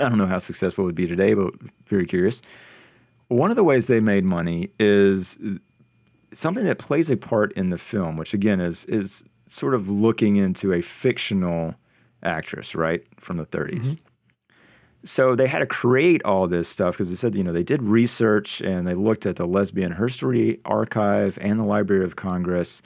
I 0.00 0.08
don't 0.08 0.18
know 0.18 0.26
how 0.26 0.38
successful 0.38 0.84
it 0.84 0.86
would 0.86 0.94
be 0.94 1.06
today, 1.06 1.34
but 1.34 1.54
very 1.86 2.06
curious. 2.06 2.40
One 3.28 3.50
of 3.50 3.56
the 3.56 3.64
ways 3.64 3.86
they 3.86 4.00
made 4.00 4.24
money 4.24 4.70
is 4.78 5.38
something 6.32 6.64
that 6.64 6.78
plays 6.78 7.10
a 7.10 7.16
part 7.16 7.52
in 7.52 7.70
the 7.70 7.78
film, 7.78 8.16
which 8.16 8.34
again 8.34 8.60
is 8.60 8.84
is 8.86 9.24
sort 9.48 9.74
of 9.74 9.88
looking 9.88 10.36
into 10.36 10.72
a 10.72 10.82
fictional 10.82 11.74
actress, 12.22 12.74
right, 12.74 13.04
from 13.18 13.38
the 13.38 13.46
30s. 13.46 13.80
Mm-hmm. 13.80 13.94
So 15.04 15.36
they 15.36 15.46
had 15.46 15.60
to 15.60 15.66
create 15.66 16.22
all 16.24 16.48
this 16.48 16.68
stuff 16.68 16.94
because 16.94 17.08
they 17.08 17.16
said, 17.16 17.34
you 17.34 17.44
know, 17.44 17.52
they 17.52 17.62
did 17.62 17.82
research 17.82 18.60
and 18.60 18.86
they 18.86 18.94
looked 18.94 19.26
at 19.26 19.36
the 19.36 19.46
Lesbian 19.46 19.92
History 19.92 20.60
Archive 20.64 21.38
and 21.40 21.60
the 21.60 21.64
Library 21.64 22.04
of 22.04 22.16
Congress. 22.16 22.82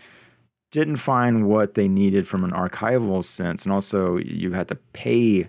Didn't 0.70 0.98
find 0.98 1.48
what 1.48 1.74
they 1.74 1.88
needed 1.88 2.28
from 2.28 2.44
an 2.44 2.52
archival 2.52 3.24
sense, 3.24 3.64
and 3.64 3.72
also 3.72 4.16
you 4.16 4.52
had 4.52 4.68
to 4.68 4.74
pay 4.74 5.48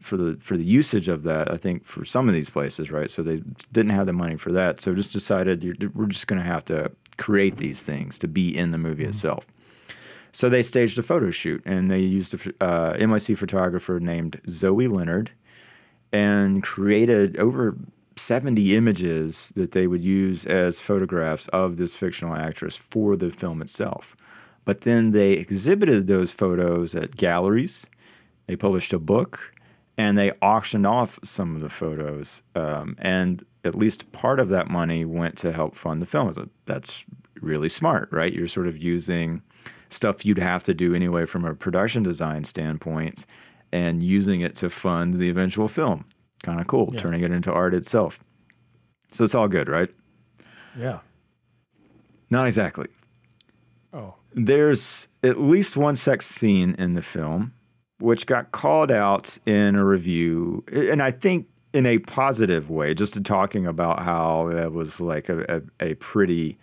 for 0.00 0.16
the 0.16 0.38
for 0.40 0.56
the 0.56 0.64
usage 0.64 1.08
of 1.08 1.22
that. 1.24 1.50
I 1.50 1.56
think 1.56 1.84
for 1.84 2.04
some 2.04 2.28
of 2.28 2.34
these 2.34 2.50
places, 2.50 2.90
right? 2.90 3.10
So 3.10 3.22
they 3.22 3.42
didn't 3.72 3.90
have 3.90 4.06
the 4.06 4.12
money 4.12 4.36
for 4.36 4.52
that. 4.52 4.80
So 4.80 4.94
just 4.94 5.12
decided 5.12 5.62
you're, 5.62 5.74
we're 5.94 6.06
just 6.06 6.26
going 6.26 6.40
to 6.40 6.46
have 6.46 6.64
to 6.66 6.92
create 7.16 7.58
these 7.58 7.82
things 7.82 8.18
to 8.18 8.28
be 8.28 8.56
in 8.56 8.70
the 8.70 8.78
movie 8.78 9.04
itself. 9.04 9.46
So 10.32 10.48
they 10.48 10.62
staged 10.62 10.98
a 10.98 11.02
photo 11.02 11.30
shoot, 11.30 11.62
and 11.66 11.90
they 11.90 11.98
used 11.98 12.34
a 12.34 12.64
uh, 12.64 12.96
NYC 12.96 13.36
photographer 13.36 13.98
named 13.98 14.40
Zoe 14.48 14.86
Leonard, 14.86 15.32
and 16.12 16.62
created 16.62 17.36
over 17.36 17.76
70 18.16 18.76
images 18.76 19.52
that 19.56 19.72
they 19.72 19.86
would 19.86 20.04
use 20.04 20.44
as 20.44 20.80
photographs 20.80 21.48
of 21.48 21.76
this 21.76 21.96
fictional 21.96 22.34
actress 22.34 22.76
for 22.76 23.16
the 23.16 23.30
film 23.30 23.60
itself. 23.62 24.16
But 24.64 24.82
then 24.82 25.10
they 25.10 25.32
exhibited 25.32 26.06
those 26.06 26.30
photos 26.30 26.94
at 26.94 27.16
galleries. 27.16 27.86
They 28.46 28.56
published 28.56 28.92
a 28.92 28.98
book, 28.98 29.52
and 29.98 30.16
they 30.16 30.30
auctioned 30.42 30.86
off 30.86 31.18
some 31.24 31.54
of 31.54 31.62
the 31.62 31.68
photos. 31.70 32.42
Um, 32.54 32.96
and 32.98 33.44
at 33.64 33.74
least 33.74 34.10
part 34.12 34.40
of 34.40 34.48
that 34.48 34.68
money 34.70 35.04
went 35.04 35.36
to 35.38 35.52
help 35.52 35.76
fund 35.76 36.00
the 36.00 36.06
film. 36.06 36.32
So 36.32 36.48
that's 36.66 37.04
really 37.40 37.68
smart, 37.68 38.08
right? 38.10 38.32
You're 38.32 38.48
sort 38.48 38.66
of 38.66 38.76
using 38.78 39.42
stuff 39.90 40.24
you'd 40.24 40.38
have 40.38 40.62
to 40.64 40.72
do 40.74 40.94
anyway 40.94 41.26
from 41.26 41.44
a 41.44 41.54
production 41.54 42.02
design 42.02 42.44
standpoint 42.44 43.26
and 43.72 44.02
using 44.02 44.40
it 44.40 44.54
to 44.56 44.70
fund 44.70 45.14
the 45.14 45.28
eventual 45.28 45.68
film. 45.68 46.04
Kind 46.42 46.60
of 46.60 46.66
cool, 46.66 46.90
Yeah. 46.94 47.00
turning 47.00 47.22
it 47.22 47.30
into 47.30 47.52
art 47.52 47.74
itself. 47.74 48.20
So 49.12 49.24
it's 49.24 49.34
all 49.34 49.48
good, 49.48 49.68
right? 49.68 49.90
Yeah. 50.78 51.00
Not 52.30 52.46
exactly. 52.46 52.86
Oh. 53.92 54.14
There's 54.32 55.08
at 55.22 55.40
least 55.40 55.76
one 55.76 55.96
sex 55.96 56.26
scene 56.26 56.74
in 56.78 56.94
the 56.94 57.02
film, 57.02 57.52
which 58.00 58.26
got 58.26 58.52
called 58.52 58.90
out 58.90 59.38
in 59.46 59.74
a 59.76 59.84
review, 59.84 60.64
and 60.72 61.02
I 61.02 61.10
think 61.10 61.46
in 61.72 61.86
a 61.86 61.98
positive 61.98 62.68
way, 62.70 62.94
just 62.94 63.14
to 63.14 63.20
talking 63.20 63.66
about 63.66 64.02
how 64.02 64.48
it 64.48 64.72
was 64.72 65.00
like 65.00 65.28
a, 65.28 65.62
a, 65.80 65.90
a 65.90 65.94
pretty, 65.94 66.58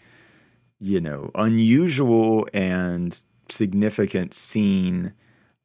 you 0.80 1.00
know, 1.00 1.32
unusual 1.36 2.48
and 2.54 3.18
significant 3.50 4.34
scene 4.34 5.14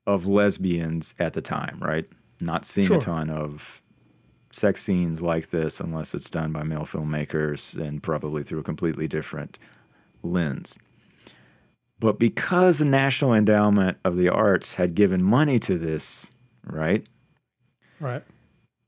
of 0.07 0.27
lesbians 0.27 1.15
at 1.19 1.33
the 1.33 1.41
time, 1.41 1.79
right? 1.81 2.09
Not 2.41 2.65
seeing 2.65 2.87
Sure. 2.87 2.99
a 2.99 3.01
ton 3.01 3.31
of 3.31 3.83
sex 4.53 4.83
scenes 4.83 5.23
like 5.23 5.51
this 5.51 5.81
unless 5.81 6.15
it's 6.15 6.29
done 6.31 6.53
by 6.53 6.63
male 6.63 6.87
filmmakers 6.87 7.75
and 7.81 8.03
probably 8.03 8.43
through 8.45 8.61
a 8.61 8.63
completely 8.65 9.09
different 9.09 9.59
lens. 10.23 10.79
But 12.03 12.19
because 12.19 12.81
the 12.81 12.85
National 12.85 13.33
Endowment 13.33 13.97
of 14.05 14.17
the 14.17 14.29
Arts 14.29 14.75
had 14.75 14.97
given 14.97 15.23
money 15.23 15.61
to 15.61 15.79
this, 15.79 16.33
right? 16.67 17.07
Right. 18.01 18.25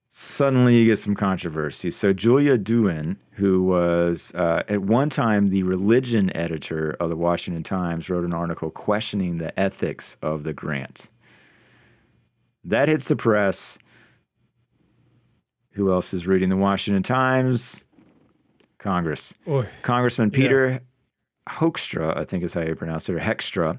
Suddenly 0.08 0.78
you 0.78 0.86
get 0.86 0.98
some 0.98 1.14
controversy. 1.14 1.92
So 1.92 2.12
Julia 2.12 2.58
Duin, 2.58 3.18
who 3.34 3.62
was 3.62 4.32
uh, 4.34 4.64
at 4.68 4.80
one 4.80 5.10
time 5.10 5.50
the 5.50 5.62
religion 5.62 6.36
editor 6.36 6.96
of 6.98 7.08
the 7.08 7.14
Washington 7.14 7.62
Times, 7.62 8.10
wrote 8.10 8.24
an 8.24 8.32
article 8.32 8.72
questioning 8.72 9.38
the 9.38 9.56
ethics 9.58 10.16
of 10.20 10.42
the 10.42 10.52
grant. 10.52 11.08
That 12.64 12.88
hits 12.88 13.06
the 13.06 13.14
press. 13.14 13.78
Who 15.74 15.92
else 15.92 16.12
is 16.12 16.26
reading 16.26 16.48
the 16.48 16.56
Washington 16.56 17.04
Times? 17.04 17.80
Congress. 18.78 19.32
Oy. 19.46 19.68
Congressman. 19.82 20.32
Peter 20.32 20.80
Hoekstra, 21.48 22.16
I 22.16 22.24
think 22.24 22.42
is 22.44 22.54
how 22.54 22.62
you 22.62 22.74
pronounce 22.74 23.08
it, 23.08 23.14
or 23.14 23.20
Hextra, 23.20 23.78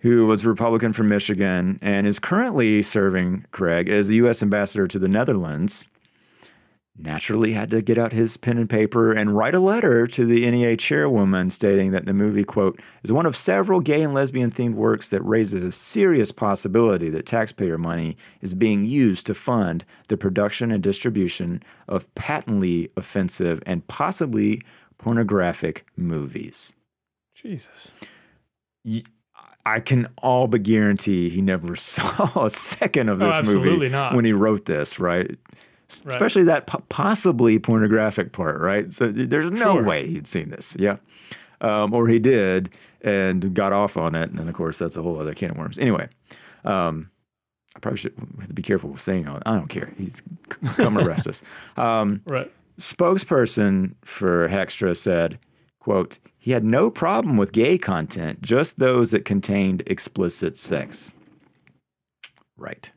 who 0.00 0.26
was 0.26 0.44
a 0.44 0.48
Republican 0.48 0.92
from 0.92 1.08
Michigan 1.08 1.78
and 1.82 2.06
is 2.06 2.18
currently 2.18 2.82
serving 2.82 3.46
Craig 3.52 3.88
as 3.88 4.08
the 4.08 4.16
U.S. 4.16 4.42
ambassador 4.42 4.88
to 4.88 4.98
the 4.98 5.08
Netherlands, 5.08 5.86
naturally 7.02 7.52
had 7.52 7.70
to 7.70 7.80
get 7.80 7.98
out 7.98 8.12
his 8.12 8.36
pen 8.36 8.58
and 8.58 8.68
paper 8.68 9.12
and 9.12 9.36
write 9.36 9.54
a 9.54 9.60
letter 9.60 10.06
to 10.06 10.26
the 10.26 10.50
NEA 10.50 10.76
chairwoman 10.76 11.50
stating 11.50 11.92
that 11.92 12.04
the 12.04 12.12
movie, 12.12 12.44
quote, 12.44 12.78
is 13.02 13.12
one 13.12 13.26
of 13.26 13.36
several 13.36 13.80
gay 13.80 14.02
and 14.02 14.12
lesbian 14.12 14.50
themed 14.50 14.74
works 14.74 15.08
that 15.10 15.22
raises 15.22 15.62
a 15.62 15.72
serious 15.72 16.32
possibility 16.32 17.08
that 17.08 17.26
taxpayer 17.26 17.78
money 17.78 18.16
is 18.40 18.54
being 18.54 18.84
used 18.84 19.26
to 19.26 19.34
fund 19.34 19.84
the 20.08 20.16
production 20.16 20.70
and 20.70 20.82
distribution 20.82 21.62
of 21.88 22.12
patently 22.14 22.90
offensive 22.96 23.62
and 23.64 23.86
possibly 23.86 24.60
pornographic 24.98 25.86
movies. 25.96 26.74
Jesus. 27.42 27.92
I 29.66 29.80
can 29.80 30.08
all 30.22 30.46
but 30.48 30.62
guarantee 30.62 31.28
he 31.30 31.42
never 31.42 31.76
saw 31.76 32.44
a 32.44 32.50
second 32.50 33.08
of 33.08 33.20
Oh, 33.22 33.26
this 33.26 33.36
absolutely 33.36 33.70
movie 33.70 33.88
not. 33.90 34.14
when 34.14 34.24
he 34.24 34.32
wrote 34.32 34.66
this, 34.66 34.98
right? 34.98 35.28
Right. 35.28 35.38
Especially 36.14 36.44
that 36.44 36.66
po- 36.66 36.84
possibly 36.88 37.58
pornographic 37.58 38.32
part, 38.32 38.60
right? 38.60 38.92
So 38.94 39.10
there's 39.10 39.50
no 39.50 39.74
Sure. 39.74 39.82
way 39.82 40.06
he'd 40.06 40.26
seen 40.26 40.48
this, 40.50 40.76
yeah, 40.78 40.96
um, 41.60 41.92
or 41.92 42.06
he 42.08 42.18
did 42.20 42.70
and 43.02 43.54
got 43.54 43.72
off 43.72 43.96
on 43.96 44.14
it, 44.14 44.30
and 44.30 44.48
of 44.48 44.54
course 44.54 44.78
that's 44.78 44.94
a 44.96 45.02
whole 45.02 45.18
other 45.18 45.34
can 45.34 45.50
of 45.50 45.56
worms. 45.56 45.78
Anyway, 45.78 46.08
um, 46.64 47.10
I 47.74 47.80
probably 47.80 47.98
should 47.98 48.14
have 48.38 48.48
to 48.48 48.54
be 48.54 48.62
careful 48.62 48.90
with 48.90 49.00
saying 49.00 49.26
all. 49.26 49.40
I 49.44 49.54
don't 49.56 49.68
care. 49.68 49.92
He's 49.98 50.22
come 50.76 50.96
arrest 50.96 51.26
us. 51.26 51.42
Um, 51.76 52.20
Right. 52.26 52.52
spokesperson 52.78 53.94
for 54.04 54.48
Hextra 54.48 54.96
said, 54.96 55.38
quote, 55.80 56.18
he 56.38 56.52
had 56.52 56.64
no 56.64 56.90
problem 56.90 57.36
with 57.36 57.52
gay 57.52 57.76
content, 57.76 58.40
just 58.40 58.78
those 58.78 59.10
that 59.10 59.24
contained 59.24 59.82
explicit 59.86 60.56
sex. 60.56 61.12
Right. 62.56 62.92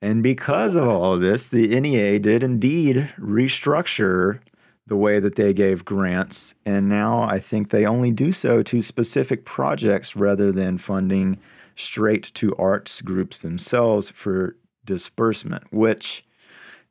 And 0.00 0.22
because 0.22 0.74
of 0.74 0.86
all 0.86 1.14
of 1.14 1.20
this, 1.20 1.48
the 1.48 1.68
NEA 1.80 2.18
did 2.20 2.42
indeed 2.42 3.12
restructure 3.18 4.40
the 4.86 4.96
way 4.96 5.20
that 5.20 5.34
they 5.34 5.52
gave 5.52 5.84
grants. 5.84 6.54
And 6.64 6.88
now 6.88 7.22
I 7.22 7.38
think 7.38 7.70
they 7.70 7.84
only 7.84 8.10
do 8.10 8.32
so 8.32 8.62
to 8.62 8.82
specific 8.82 9.44
projects 9.44 10.16
rather 10.16 10.52
than 10.52 10.78
funding 10.78 11.38
straight 11.76 12.32
to 12.34 12.54
arts 12.56 13.00
groups 13.02 13.40
themselves 13.40 14.10
for 14.10 14.56
disbursement, 14.84 15.72
which 15.72 16.24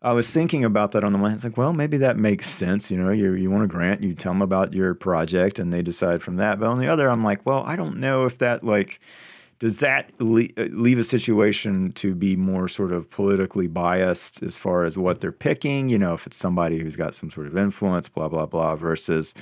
I 0.01 0.11
was 0.11 0.29
thinking 0.29 0.63
about 0.63 0.91
that 0.91 1.03
on 1.03 1.11
the 1.11 1.17
one 1.17 1.31
hand. 1.31 1.39
It's 1.39 1.43
like, 1.43 1.57
well, 1.57 1.73
maybe 1.73 1.97
that 1.97 2.17
makes 2.17 2.49
sense. 2.49 2.91
You 2.91 2.97
know, 2.97 3.11
you, 3.11 3.33
you 3.33 3.49
want 3.49 3.63
a 3.63 3.67
grant, 3.67 4.03
you 4.03 4.13
tell 4.13 4.31
them 4.31 4.43
about 4.43 4.73
your 4.73 4.93
project, 4.93 5.57
and 5.57 5.73
they 5.73 5.81
decide 5.81 6.21
from 6.21 6.35
that. 6.37 6.59
But 6.59 6.67
on 6.67 6.79
the 6.79 6.87
other, 6.87 7.09
I'm 7.09 7.23
like, 7.23 7.45
well, 7.45 7.63
I 7.65 7.75
don't 7.75 7.99
know 7.99 8.25
if 8.25 8.37
that, 8.37 8.63
like, 8.63 8.99
does 9.59 9.79
that 9.79 10.11
le- 10.19 10.49
uh, 10.55 10.65
leave 10.69 10.99
a 10.99 11.03
situation 11.03 11.91
to 11.93 12.13
be 12.13 12.35
more 12.35 12.67
sort 12.67 12.91
of 12.91 13.09
politically 13.09 13.65
biased 13.65 14.43
as 14.43 14.55
far 14.55 14.85
as 14.85 14.99
what 14.99 15.19
they're 15.19 15.31
picking? 15.31 15.89
You 15.89 15.97
know, 15.97 16.13
if 16.13 16.27
it's 16.27 16.37
somebody 16.37 16.79
who's 16.79 16.95
got 16.95 17.15
some 17.15 17.31
sort 17.31 17.47
of 17.47 17.57
influence, 17.57 18.07
blah, 18.07 18.27
blah, 18.27 18.45
blah, 18.45 18.75
versus 18.75 19.33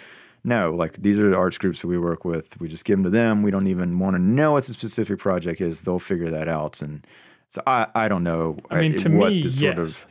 no, 0.45 0.73
like 0.73 1.01
these 1.01 1.19
are 1.19 1.29
the 1.29 1.35
arts 1.35 1.57
groups 1.57 1.81
that 1.81 1.87
we 1.87 1.97
work 1.97 2.23
with. 2.23 2.57
We 2.61 2.69
just 2.69 2.85
give 2.85 2.97
them 2.97 3.03
to 3.03 3.09
them. 3.09 3.43
We 3.43 3.51
don't 3.51 3.67
even 3.67 3.99
want 3.99 4.15
to 4.15 4.21
know 4.21 4.53
what 4.53 4.65
the 4.65 4.73
specific 4.73 5.19
project 5.19 5.59
is. 5.59 5.81
They'll 5.81 5.99
figure 5.99 6.29
that 6.29 6.47
out. 6.47 6.81
And 6.81 7.05
so 7.49 7.61
I, 7.67 7.87
I 7.95 8.07
don't 8.07 8.23
know 8.23 8.57
I 8.69 8.81
mean, 8.81 8.93
uh, 8.93 8.97
to 8.99 9.09
what 9.09 9.31
me, 9.31 9.43
the 9.43 9.51
sort 9.51 9.77
yes. 9.77 9.97
of 9.97 10.05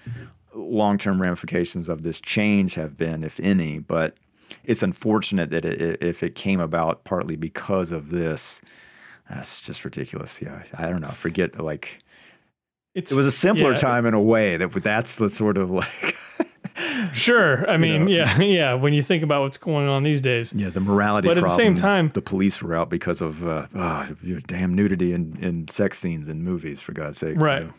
long 0.55 0.99
term 0.99 1.21
ramifications 1.21 1.89
of 1.89 2.03
this 2.03 2.21
change 2.21 2.75
have 2.75 2.97
been, 2.97 3.25
if 3.25 3.39
any. 3.41 3.79
But 3.79 4.17
it's 4.65 4.83
unfortunate 4.83 5.51
that 5.51 5.65
it, 5.65 6.03
if 6.03 6.23
it 6.23 6.35
came 6.35 6.61
about 6.61 7.05
partly 7.05 7.37
because 7.37 7.91
of 7.91 8.11
this, 8.11 8.61
that's 9.29 9.63
just 9.63 9.85
ridiculous. 9.85 10.41
Yeah, 10.41 10.63
I 10.75 10.89
don't 10.89 11.01
know. 11.01 11.09
Forget 11.09 11.59
like 11.61 11.99
It's 12.95 13.11
it 13.13 13.17
was 13.17 13.27
a 13.27 13.33
simpler 13.33 13.71
yeah, 13.71 13.77
time 13.77 14.07
in 14.07 14.15
a 14.15 14.21
way 14.23 14.57
that 14.57 14.73
that's 14.83 15.15
the 15.17 15.29
sort 15.31 15.57
of 15.57 15.71
like 15.71 16.17
Sure. 17.13 17.69
I 17.71 17.77
mean, 17.77 18.05
know. 18.07 18.11
yeah, 18.11 18.39
yeah. 18.41 18.75
When 18.75 18.93
you 18.93 19.03
think 19.03 19.23
about 19.23 19.43
what's 19.43 19.57
going 19.57 19.89
on 19.89 20.03
these 20.03 20.21
days, 20.21 20.53
yeah 20.53 20.71
the 20.71 20.81
morality. 20.81 21.29
But 21.29 21.39
at 21.39 21.45
the 21.45 21.51
same 21.51 21.75
time- 21.75 22.11
the 22.15 22.23
police 22.23 22.61
were 22.63 22.75
out 22.75 22.91
because 22.91 23.21
of 23.21 23.47
uh, 23.47 23.67
oh, 23.75 24.09
damn 24.47 24.75
nudity 24.75 25.13
and, 25.13 25.37
and 25.39 25.71
sex 25.71 25.99
scenes 25.99 26.29
in 26.29 26.43
movies. 26.43 26.81
For 26.81 26.93
God's 26.93 27.19
sake, 27.19 27.37
you 27.37 27.41
Right. 27.43 27.67
know. 27.67 27.73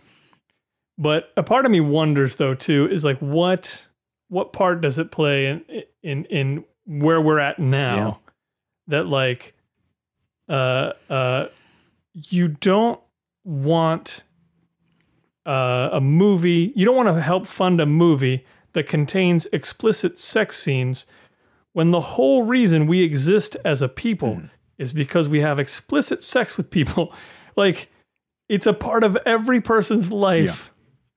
But 0.97 1.31
a 1.35 1.43
part 1.43 1.65
of 1.65 1.71
me 1.71 1.81
wonders 1.81 2.37
though 2.37 2.55
too 2.55 2.87
is 2.89 3.03
like 3.03 3.17
what 3.19 3.85
what 4.29 4.53
part 4.53 4.81
does 4.81 4.97
it 4.97 5.11
play 5.11 5.47
in 5.47 5.83
in 6.03 6.25
in 6.25 6.63
where 6.85 7.19
we're 7.19 7.39
at 7.39 7.59
now 7.59 8.19
that 8.87 9.07
like 9.07 9.53
uh 10.47 10.91
uh 11.09 11.47
you 12.13 12.47
don't 12.47 12.99
want 13.43 14.23
uh, 15.45 15.89
a 15.91 16.01
movie 16.01 16.73
you 16.75 16.85
don't 16.85 16.95
want 16.95 17.07
to 17.07 17.21
help 17.21 17.45
fund 17.45 17.79
a 17.79 17.85
movie 17.85 18.45
that 18.73 18.87
contains 18.87 19.47
explicit 19.53 20.17
sex 20.17 20.57
scenes 20.57 21.05
when 21.73 21.91
the 21.91 21.99
whole 21.99 22.43
reason 22.43 22.87
we 22.87 23.03
exist 23.03 23.57
as 23.65 23.81
a 23.81 23.89
people 23.89 24.41
is 24.77 24.93
because 24.93 25.27
we 25.27 25.41
have 25.41 25.59
explicit 25.59 26.23
sex 26.23 26.57
with 26.57 26.69
people. 26.69 27.13
Like 27.57 27.89
it's 28.49 28.67
a 28.67 28.73
part 28.73 29.05
of 29.05 29.17
every 29.25 29.61
person's 29.61 30.11
life 30.11 30.69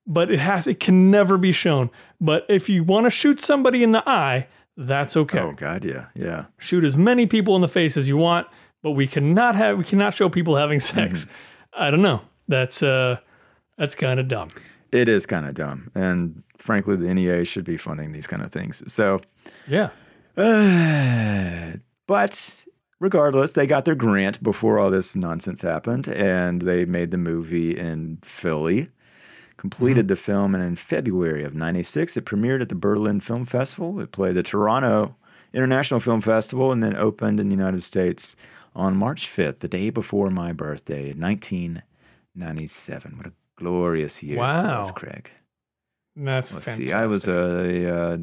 but 0.08 0.30
it 0.32 0.40
has 0.40 0.66
it 0.66 0.80
can 0.80 1.10
never 1.12 1.36
be 1.36 1.52
shown. 1.52 1.90
But 2.20 2.44
if 2.48 2.68
you 2.68 2.82
want 2.82 3.06
to 3.06 3.10
shoot 3.10 3.38
somebody 3.40 3.82
in 3.84 3.92
the 3.92 4.02
eye, 4.08 4.48
that's 4.76 5.16
okay. 5.16 5.38
Oh 5.38 5.52
God, 5.52 5.84
yeah, 5.84 6.06
yeah. 6.16 6.46
Shoot 6.58 6.82
as 6.82 6.96
many 6.96 7.26
people 7.26 7.54
in 7.54 7.60
the 7.62 7.68
face 7.68 7.96
as 7.96 8.08
you 8.08 8.16
want, 8.16 8.46
but 8.82 8.92
we 8.92 9.06
cannot 9.06 9.54
have 9.54 9.78
we 9.78 9.84
cannot 9.84 10.14
show 10.14 10.28
people 10.28 10.56
having 10.56 10.80
sex. 10.80 11.26
I 11.72 11.90
don't 11.90 12.02
know. 12.02 12.22
That's 12.48 12.82
uh 12.82 13.18
that's 13.76 13.94
kind 13.94 14.18
of 14.18 14.26
dumb. 14.26 14.48
It 14.90 15.08
is 15.08 15.26
kind 15.26 15.46
of 15.46 15.54
dumb, 15.54 15.90
and 15.94 16.42
frankly, 16.56 16.96
the 16.96 17.12
NEA 17.12 17.44
should 17.44 17.64
be 17.64 17.76
funding 17.76 18.12
these 18.12 18.26
kind 18.26 18.42
of 18.42 18.50
things. 18.50 18.82
So, 18.90 19.20
Yeah. 19.68 19.90
uh, 20.36 21.72
but 22.06 22.50
regardless, 22.98 23.52
they 23.52 23.66
got 23.66 23.84
their 23.84 23.94
grant 23.94 24.42
before 24.42 24.78
all 24.78 24.90
this 24.90 25.14
nonsense 25.14 25.60
happened, 25.60 26.08
and 26.08 26.62
they 26.62 26.84
made 26.86 27.10
the 27.10 27.18
movie 27.18 27.78
in 27.78 28.18
Philly. 28.22 28.88
Completed 29.58 30.08
the 30.08 30.16
film, 30.16 30.54
and 30.54 30.64
in 30.64 30.76
February 30.76 31.44
of 31.44 31.54
'96, 31.54 32.16
it 32.16 32.24
premiered 32.24 32.62
at 32.62 32.68
the 32.70 32.74
Berlin 32.74 33.20
Film 33.20 33.44
Festival. 33.44 34.00
It 34.00 34.12
played 34.12 34.34
the 34.36 34.42
Toronto 34.42 35.16
International 35.52 36.00
Film 36.00 36.20
Festival, 36.20 36.70
and 36.72 36.82
then 36.82 36.96
opened 36.96 37.40
in 37.40 37.48
the 37.48 37.54
United 37.56 37.82
States 37.82 38.36
on 38.76 38.96
March 38.96 39.28
5th, 39.28 39.58
the 39.58 39.68
day 39.68 39.90
before 39.90 40.30
my 40.30 40.52
birthday, 40.52 41.12
1997. 41.12 43.16
What 43.16 43.26
a 43.26 43.32
glorious 43.56 44.22
year 44.22 44.36
it 44.36 44.40
was, 44.40 44.54
Wow. 44.54 44.90
Craig. 44.94 45.30
That's 46.16 46.52
Let's 46.52 46.64
fantastic. 46.64 46.88
see. 46.90 46.94
I 46.94 47.06
was 47.06 47.26
uh, 47.28 48.18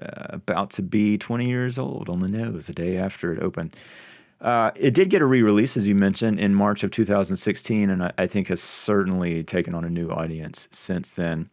uh, 0.00 0.26
about 0.30 0.70
to 0.70 0.82
be 0.82 1.18
20 1.18 1.46
years 1.46 1.78
old 1.78 2.08
on 2.08 2.20
the 2.20 2.28
nose 2.28 2.66
the 2.66 2.72
day 2.72 2.96
after 2.96 3.32
it 3.32 3.42
opened. 3.42 3.76
Uh, 4.40 4.70
it 4.76 4.94
did 4.94 5.10
get 5.10 5.20
a 5.20 5.26
re-release, 5.26 5.76
as 5.76 5.88
you 5.88 5.94
mentioned, 5.94 6.38
in 6.38 6.54
March 6.54 6.84
of 6.84 6.90
2016, 6.90 7.90
and 7.90 8.04
I, 8.04 8.12
I 8.18 8.26
think 8.26 8.48
has 8.48 8.62
certainly 8.62 9.42
taken 9.42 9.74
on 9.74 9.84
a 9.84 9.90
new 9.90 10.10
audience 10.10 10.68
since 10.70 11.14
then. 11.14 11.50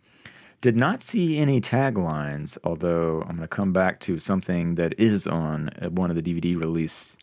Did 0.62 0.76
not 0.76 1.02
see 1.02 1.38
any 1.38 1.60
taglines, 1.60 2.58
although 2.64 3.22
I'm 3.22 3.38
going 3.38 3.42
to 3.42 3.48
come 3.48 3.74
back 3.74 4.00
to 4.02 4.20
something 4.20 4.76
that 4.76 5.00
is 5.00 5.26
on 5.28 5.70
uh, 5.82 5.90
one 5.90 6.10
of 6.10 6.16
the 6.16 6.22
DVD 6.22 6.60
release 6.60 7.16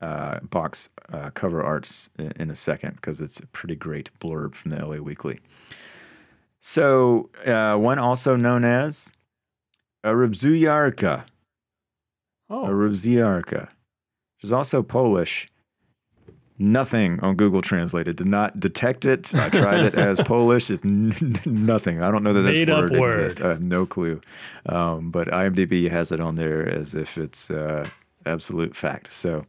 uh, 0.00 0.40
box 0.40 0.88
uh, 1.12 1.30
cover 1.30 1.62
arts 1.62 2.10
in, 2.18 2.32
in 2.36 2.50
a 2.50 2.56
second 2.56 2.96
because 2.96 3.20
it's 3.20 3.40
a 3.40 3.46
pretty 3.46 3.74
great 3.74 4.10
blurb 4.20 4.54
from 4.54 4.70
the 4.70 4.84
LA 4.84 4.96
Weekly. 4.96 5.40
So, 6.60 7.30
uh, 7.44 7.76
one 7.76 7.98
also 7.98 8.36
known 8.36 8.64
as 8.64 9.12
a 10.02 10.10
Rubzuyarka, 10.10 11.24
oh, 12.50 12.66
Rubzuyarka, 12.66 13.68
is 14.42 14.52
also 14.52 14.82
Polish. 14.82 15.48
Nothing 16.58 17.20
on 17.20 17.36
Google 17.36 17.60
Translated. 17.60 18.16
Did 18.16 18.28
not 18.28 18.58
detect 18.58 19.04
it. 19.04 19.34
I 19.34 19.50
tried 19.50 19.84
it 19.84 19.94
as 19.94 20.18
Polish. 20.24 20.70
It, 20.70 20.82
nothing. 20.84 22.02
I 22.02 22.10
don't 22.10 22.22
know 22.22 22.32
that 22.32 22.40
this 22.42 22.58
Made 22.58 22.70
word 22.70 22.96
word. 22.96 23.20
exists. 23.20 23.40
I 23.42 23.48
have 23.48 23.60
no 23.62 23.84
clue. 23.84 24.22
Um, 24.64 25.10
but 25.10 25.28
IMDb 25.28 25.90
has 25.90 26.10
it 26.12 26.20
on 26.20 26.36
there 26.36 26.66
as 26.66 26.94
if 26.94 27.18
it's 27.18 27.50
uh, 27.50 27.86
absolute 28.24 28.74
fact. 28.74 29.12
So, 29.12 29.44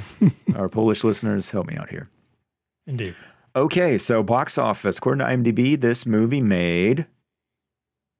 our 0.56 0.70
Polish 0.70 1.04
listeners, 1.04 1.50
help 1.50 1.66
me 1.66 1.76
out 1.76 1.90
here. 1.90 2.08
indeed. 2.86 3.14
Okay, 3.54 3.96
so 3.98 4.22
box 4.22 4.56
office. 4.58 4.96
According 4.98 5.26
to 5.26 5.32
IMDb, 5.52 5.78
this 5.80 6.04
movie 6.06 6.40
made 6.42 7.06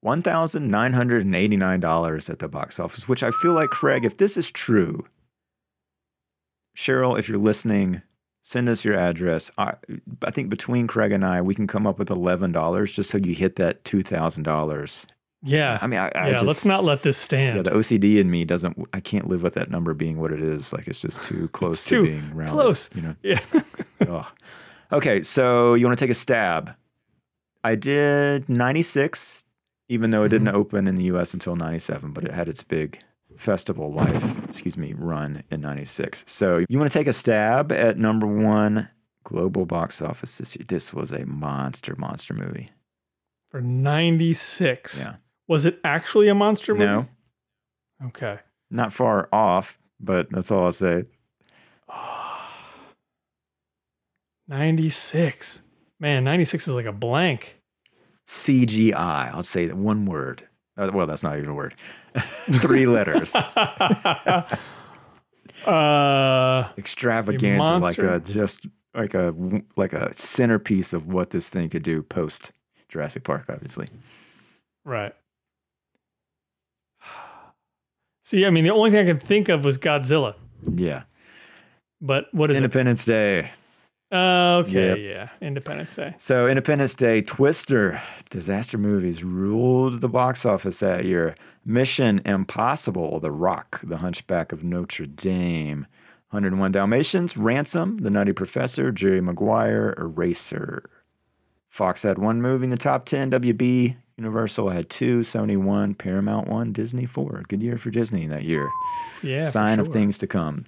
$1,989 0.05 2.31
at 2.31 2.39
the 2.39 2.49
box 2.49 2.79
office, 2.81 3.09
which 3.09 3.23
I 3.23 3.31
feel 3.31 3.53
like, 3.53 3.71
Craig, 3.71 4.05
if 4.05 4.17
this 4.17 4.37
is 4.37 4.51
true, 4.51 5.07
Cheryl, 6.77 7.19
if 7.19 7.29
you're 7.29 7.39
listening, 7.39 8.03
send 8.43 8.69
us 8.69 8.85
your 8.85 8.95
address. 8.95 9.51
I, 9.59 9.75
I 10.23 10.31
think 10.31 10.51
between 10.51 10.87
Craig 10.87 11.13
and 11.13 11.25
I, 11.25 11.41
we 11.41 11.55
can 11.55 11.67
come 11.67 11.87
up 11.87 11.99
with 11.99 12.09
$11 12.09 12.93
just 12.93 13.11
so 13.11 13.19
you 13.19 13.35
hit 13.35 13.57
that 13.57 13.85
$2,000. 13.85 15.05
Yeah. 15.43 15.79
I 15.81 15.87
mean, 15.87 16.01
I, 16.01 16.09
I 16.15 16.27
yeah, 16.27 16.33
just, 16.33 16.45
let's 16.45 16.65
not 16.65 16.85
let 16.85 17.03
this 17.03 17.17
stand. 17.17 17.57
Yeah, 17.57 17.63
the 17.63 17.71
OCD 17.71 18.19
in 18.19 18.31
me 18.31 18.45
doesn't, 18.45 18.79
I 18.93 19.01
can't 19.01 19.29
live 19.29 19.43
with 19.43 19.55
that 19.55 19.71
number 19.71 19.95
being 19.95 20.21
what 20.21 20.33
it 20.33 20.43
is. 20.43 20.73
Like, 20.73 20.87
it's 20.87 20.99
just 20.99 21.23
too 21.25 21.49
close 21.53 21.85
too 21.85 22.03
to 22.05 22.11
being 22.11 22.35
rounded. 22.35 22.53
close. 22.53 22.91
You 22.95 23.03
know? 23.03 23.17
yeah. 23.23 23.41
Okay, 24.93 25.23
so 25.23 25.75
you 25.75 25.85
want 25.85 25.99
to 25.99 26.05
take 26.05 26.13
a 26.13 26.15
stab? 26.15 26.75
I 27.65 27.75
did 27.75 28.49
96, 28.49 29.45
even 29.89 30.11
though 30.11 30.23
it 30.23 30.29
didn't 30.29 30.47
mm-hmm. 30.47 30.57
open 30.57 30.87
in 30.87 30.95
the 30.95 31.05
US 31.05 31.35
until 31.35 31.57
97, 31.57 32.13
but 32.13 32.25
it 32.25 32.33
had 32.33 32.49
its 32.49 32.63
big 32.63 33.01
festival 33.37 33.93
life, 33.93 34.23
excuse 34.49 34.77
me, 34.77 34.93
run 34.97 35.43
in 35.51 35.61
96. 35.61 36.25
So 36.27 36.65
you 36.69 36.79
want 36.79 36.91
to 36.91 36.99
take 36.99 37.07
a 37.07 37.13
stab 37.13 37.71
at 37.73 37.99
number 37.99 38.27
one 38.27 38.89
global 39.25 39.67
box 39.67 40.01
office 40.03 40.39
this 40.39 40.57
year? 40.57 40.65
This 40.69 40.93
was 40.93 41.11
a 41.13 41.25
monster, 41.27 41.95
monster 41.97 42.35
movie. 42.35 42.69
For 43.51 43.61
96. 43.61 44.99
Yeah. 44.99 45.17
Was 45.49 45.65
it 45.67 45.79
actually 45.85 46.29
a 46.29 46.35
monster 46.35 46.75
movie? 46.75 46.87
No, 46.87 47.07
Okay. 48.07 48.39
not 48.71 48.93
far 48.93 49.29
off, 49.33 49.79
but 50.01 50.29
that's 50.31 50.51
all 50.51 50.65
I'll 50.65 50.73
say. 50.73 51.05
96. 54.49 55.63
Man, 55.99 56.25
96 56.25 56.69
is 56.69 56.75
like 56.75 56.87
a 56.87 56.93
blank. 56.93 57.61
CGI. 58.29 59.33
I'll 59.33 59.43
say 59.43 59.67
that 59.67 59.77
one 59.77 60.05
word. 60.07 60.47
Uh, 60.77 60.91
well, 60.93 61.07
that's 61.07 61.23
not 61.23 61.39
even 61.39 61.51
a 61.51 61.55
word. 61.55 61.75
Three 62.61 62.87
letters. 62.87 63.35
uh, 65.67 66.69
extravaganza, 66.79 67.79
like 67.79 67.99
a 67.99 68.21
just 68.21 68.67
like 68.95 69.15
a 69.15 69.35
like 69.77 69.93
a 69.93 70.13
centerpiece 70.15 70.93
of 70.93 71.07
what 71.07 71.31
this 71.31 71.49
thing 71.49 71.69
could 71.69 71.83
do 71.83 72.03
post 72.03 72.53
Jurassic 72.89 73.25
Park, 73.25 73.47
obviously. 73.49 73.89
right. 74.85 75.13
See, 78.25 78.45
I 78.45 78.51
mean, 78.51 78.65
the 78.65 78.71
only 78.71 78.91
thing 78.91 79.09
I 79.09 79.13
could 79.13 79.23
think 79.23 79.49
of 79.49 79.65
was 79.65 79.79
Godzilla. 79.79 80.35
Yeah, 80.75 81.05
But 82.01 82.25
what 82.33 82.51
is 82.51 82.57
Independence 82.57 83.05
Day. 83.05 83.39
it? 83.39 83.45
Uh, 83.45 83.49
Oh, 84.13 84.59
okay, 84.59 84.89
Yep. 84.89 85.31
yeah. 85.41 85.47
Independence 85.47 85.97
Day. 85.97 86.15
So 86.19 86.47
Independence 86.47 86.95
Day, 86.95 87.21
Twister, 87.23 88.01
disaster 88.31 88.79
movies 88.79 89.25
ruled 89.25 90.01
the 90.01 90.09
box 90.09 90.47
office 90.47 90.79
that 90.79 91.05
year. 91.05 91.35
Mission 91.65 92.21
Impossible, 92.25 93.19
The 93.19 93.33
Rock, 93.33 93.81
The 93.83 93.97
Hunchback 93.97 94.53
of 94.53 94.63
Notre 94.63 95.07
Dame, 95.07 95.87
101 96.31 96.71
Dalmatians, 96.73 97.37
Ransom, 97.37 97.99
The 97.99 98.11
Nutty 98.11 98.33
Professor, 98.33 98.93
Jerry 98.93 99.21
Maguire, 99.21 99.93
Eraser. 99.99 100.89
Fox 101.69 102.03
had 102.03 102.19
one 102.19 102.41
movie 102.41 102.65
in 102.65 102.71
the 102.71 102.77
top 102.77 103.05
10, 103.07 103.31
WB. 103.33 103.97
Universal 104.17 104.71
had 104.71 104.89
two, 104.89 105.21
Sony 105.21 105.59
one, 105.59 105.95
Paramount 105.95 106.49
one, 106.49 106.73
Disney 106.73 107.05
four. 107.05 107.43
Good 107.49 107.61
year 107.63 107.77
for 107.77 107.91
Disney 107.91 108.27
that 108.29 108.45
year. 108.45 108.67
Yeah. 109.23 109.51
Sign 109.51 109.79
of 109.81 109.89
things 109.89 110.17
to 110.19 110.27
come. 110.27 110.65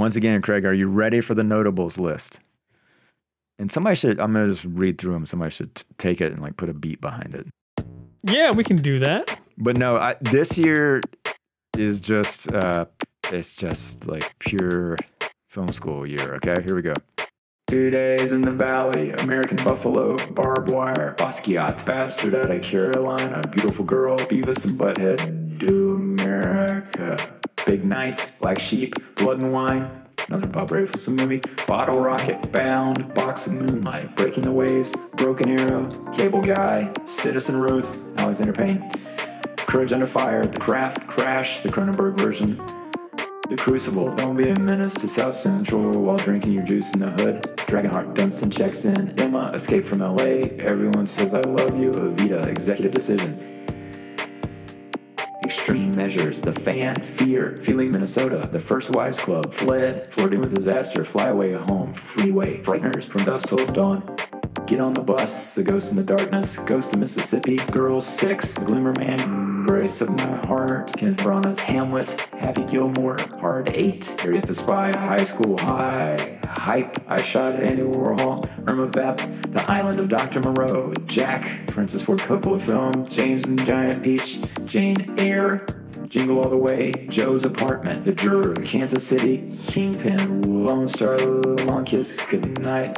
Once 0.00 0.16
again, 0.16 0.40
Craig, 0.40 0.64
are 0.64 0.72
you 0.72 0.88
ready 0.88 1.20
for 1.20 1.34
the 1.34 1.44
notables 1.44 1.98
list? 1.98 2.38
And 3.58 3.70
somebody 3.70 3.94
should, 3.94 4.18
I'm 4.18 4.32
going 4.32 4.48
to 4.48 4.54
just 4.54 4.64
read 4.64 4.96
through 4.96 5.12
them. 5.12 5.26
Somebody 5.26 5.50
should 5.50 5.74
t- 5.74 5.84
take 5.98 6.22
it 6.22 6.32
and 6.32 6.40
like 6.40 6.56
put 6.56 6.70
a 6.70 6.72
beat 6.72 7.02
behind 7.02 7.34
it. 7.34 7.46
Yeah, 8.22 8.50
we 8.52 8.64
can 8.64 8.76
do 8.76 8.98
that. 9.00 9.38
But 9.58 9.76
no, 9.76 9.98
I, 9.98 10.16
this 10.22 10.56
year 10.56 11.02
is 11.76 12.00
just, 12.00 12.50
uh, 12.50 12.86
it's 13.30 13.52
just 13.52 14.06
like 14.06 14.38
pure 14.38 14.96
film 15.50 15.68
school 15.68 16.06
year. 16.06 16.36
Okay, 16.36 16.54
here 16.64 16.74
we 16.74 16.80
go. 16.80 16.94
Two 17.66 17.90
days 17.90 18.32
in 18.32 18.40
the 18.40 18.52
valley, 18.52 19.10
American 19.18 19.58
Buffalo, 19.58 20.16
barbed 20.30 20.70
wire, 20.70 21.14
Basquiat, 21.18 21.84
bastard 21.84 22.34
out 22.34 22.50
of 22.50 22.62
Carolina, 22.62 23.42
beautiful 23.50 23.84
girl, 23.84 24.16
Beavis 24.16 24.64
and 24.64 24.80
Butthead, 24.80 25.58
do 25.58 25.92
America. 25.92 27.39
Big 27.70 27.84
Night, 27.84 28.28
Black 28.40 28.58
Sheep, 28.58 28.94
Blood 29.14 29.38
and 29.38 29.52
Wine. 29.52 29.88
Another 30.26 30.48
Bob 30.48 30.70
Rafelson 30.70 31.14
movie. 31.16 31.40
Bottle 31.68 32.00
Rocket, 32.00 32.50
Bound, 32.50 33.14
Box 33.14 33.46
of 33.46 33.52
Moonlight, 33.52 34.16
Breaking 34.16 34.42
the 34.42 34.50
Waves, 34.50 34.92
Broken 35.14 35.56
Arrow, 35.56 35.88
Cable 36.16 36.40
Guy, 36.40 36.92
Citizen 37.06 37.60
Ruth, 37.60 38.04
Alexander 38.18 38.52
Payne. 38.52 38.90
Courage 39.56 39.92
Under 39.92 40.08
Fire, 40.08 40.44
The 40.44 40.58
Craft, 40.58 41.06
Crash, 41.06 41.60
the 41.60 41.68
Cronenberg 41.68 42.18
version. 42.18 42.56
The 43.48 43.56
Crucible, 43.56 44.16
don't 44.16 44.36
be 44.36 44.50
a 44.50 44.58
menace 44.58 44.94
to 44.94 45.06
South 45.06 45.34
Central 45.34 45.92
while 45.92 46.16
drinking 46.16 46.54
your 46.54 46.64
juice 46.64 46.92
in 46.92 46.98
the 46.98 47.10
hood. 47.10 47.42
Dragonheart, 47.68 48.16
Dunstan 48.16 48.50
checks 48.50 48.84
in. 48.84 49.16
Emma, 49.20 49.52
Escape 49.54 49.86
from 49.86 50.00
LA. 50.00 50.42
Everyone 50.58 51.06
says 51.06 51.34
I 51.34 51.40
love 51.42 51.78
you. 51.78 51.92
Evita, 51.92 52.48
Executive 52.48 52.92
Decision. 52.92 53.59
Measures, 56.00 56.40
The 56.40 56.54
Fan, 56.54 56.94
Fear, 56.94 57.60
Feeling 57.62 57.90
Minnesota, 57.90 58.48
The 58.50 58.58
First 58.58 58.88
Wives 58.88 59.20
Club, 59.20 59.52
Fled, 59.52 60.10
Flirting 60.10 60.40
with 60.40 60.54
Disaster, 60.54 61.04
Fly 61.04 61.28
Away 61.28 61.52
Home, 61.52 61.92
Freeway, 61.92 62.62
Frighteners, 62.62 63.04
From 63.04 63.24
Dusk 63.24 63.48
Till 63.48 63.66
Dawn, 63.66 64.16
Get 64.66 64.80
on 64.80 64.94
the 64.94 65.02
Bus, 65.02 65.54
The 65.54 65.62
Ghost 65.62 65.90
in 65.90 65.98
the 65.98 66.02
Darkness, 66.02 66.56
Ghost 66.64 66.94
of 66.94 67.00
Mississippi, 67.00 67.56
Girls 67.70 68.06
6, 68.06 68.52
The 68.52 68.64
Glimmer 68.64 68.94
Man, 68.94 69.66
Grace 69.66 70.00
of 70.00 70.08
My 70.16 70.46
Heart, 70.46 70.96
Kenneth 70.96 71.18
Branagh's 71.18 71.60
Hamlet, 71.60 72.18
Happy 72.32 72.64
Gilmore, 72.64 73.18
Hard 73.38 73.70
8, 73.74 74.20
Harriet 74.22 74.46
the 74.46 74.54
Spy, 74.54 74.96
High 74.96 75.24
School 75.24 75.58
High, 75.58 76.40
Hype, 76.46 76.96
I 77.10 77.20
Shot 77.20 77.56
at 77.56 77.70
Andy 77.70 77.82
Warhol, 77.82 78.48
Irma 78.66 78.86
Vep, 78.86 79.18
The 79.52 79.70
Island 79.70 79.98
of 79.98 80.08
Dr. 80.08 80.40
Moreau, 80.40 80.94
Jack, 81.04 81.70
Francis 81.70 82.00
Ford 82.00 82.20
Coppola 82.20 82.58
film, 82.58 83.06
James 83.06 83.46
and 83.46 83.58
the 83.58 83.66
Giant 83.66 84.02
Peach, 84.02 84.38
Jane 84.64 85.14
Eyre, 85.18 85.66
Jingle 86.08 86.38
All 86.38 86.48
the 86.48 86.56
Way, 86.56 86.92
Joe's 87.08 87.44
Apartment, 87.44 88.04
The 88.04 88.12
Juror, 88.12 88.54
Kansas 88.54 89.06
City, 89.06 89.58
Kingpin, 89.66 90.66
Lone 90.66 90.88
Star, 90.88 91.18
Long 91.18 91.84
Kiss, 91.84 92.20
Goodnight, 92.30 92.96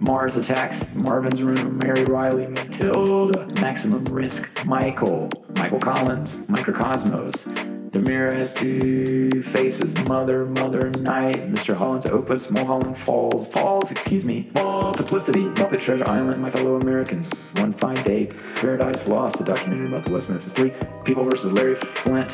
Mars 0.00 0.36
Attacks, 0.36 0.84
Marvin's 0.94 1.42
Room, 1.42 1.78
Mary 1.78 2.04
Reilly, 2.04 2.46
Matilda, 2.46 3.46
Maximum 3.60 4.04
Risk, 4.06 4.64
Michael, 4.64 5.28
Michael 5.56 5.80
Collins, 5.80 6.36
Microcosmos. 6.48 7.77
The 7.90 8.00
Mirror 8.00 8.34
has 8.34 8.52
two 8.52 9.42
faces, 9.44 9.94
Mother, 10.06 10.44
Mother 10.44 10.90
Night, 10.90 11.50
Mr. 11.50 11.74
Holland's 11.74 12.04
Opus, 12.04 12.50
Mulholland 12.50 12.98
Falls, 12.98 13.48
Falls, 13.48 13.90
excuse 13.90 14.26
me, 14.26 14.50
Multiplicity, 14.54 15.44
Muppet 15.44 15.80
Treasure 15.80 16.06
Island, 16.06 16.42
My 16.42 16.50
Fellow 16.50 16.76
Americans, 16.76 17.26
One 17.56 17.72
Fine 17.72 18.02
Day, 18.02 18.26
Paradise 18.56 19.08
Lost, 19.08 19.38
the 19.38 19.44
documentary 19.44 19.88
about 19.88 20.04
the 20.04 20.12
West 20.12 20.28
Memphis 20.28 20.52
Three, 20.52 20.74
People 21.04 21.24
versus 21.24 21.50
Larry 21.50 21.76
Flynt, 21.76 22.32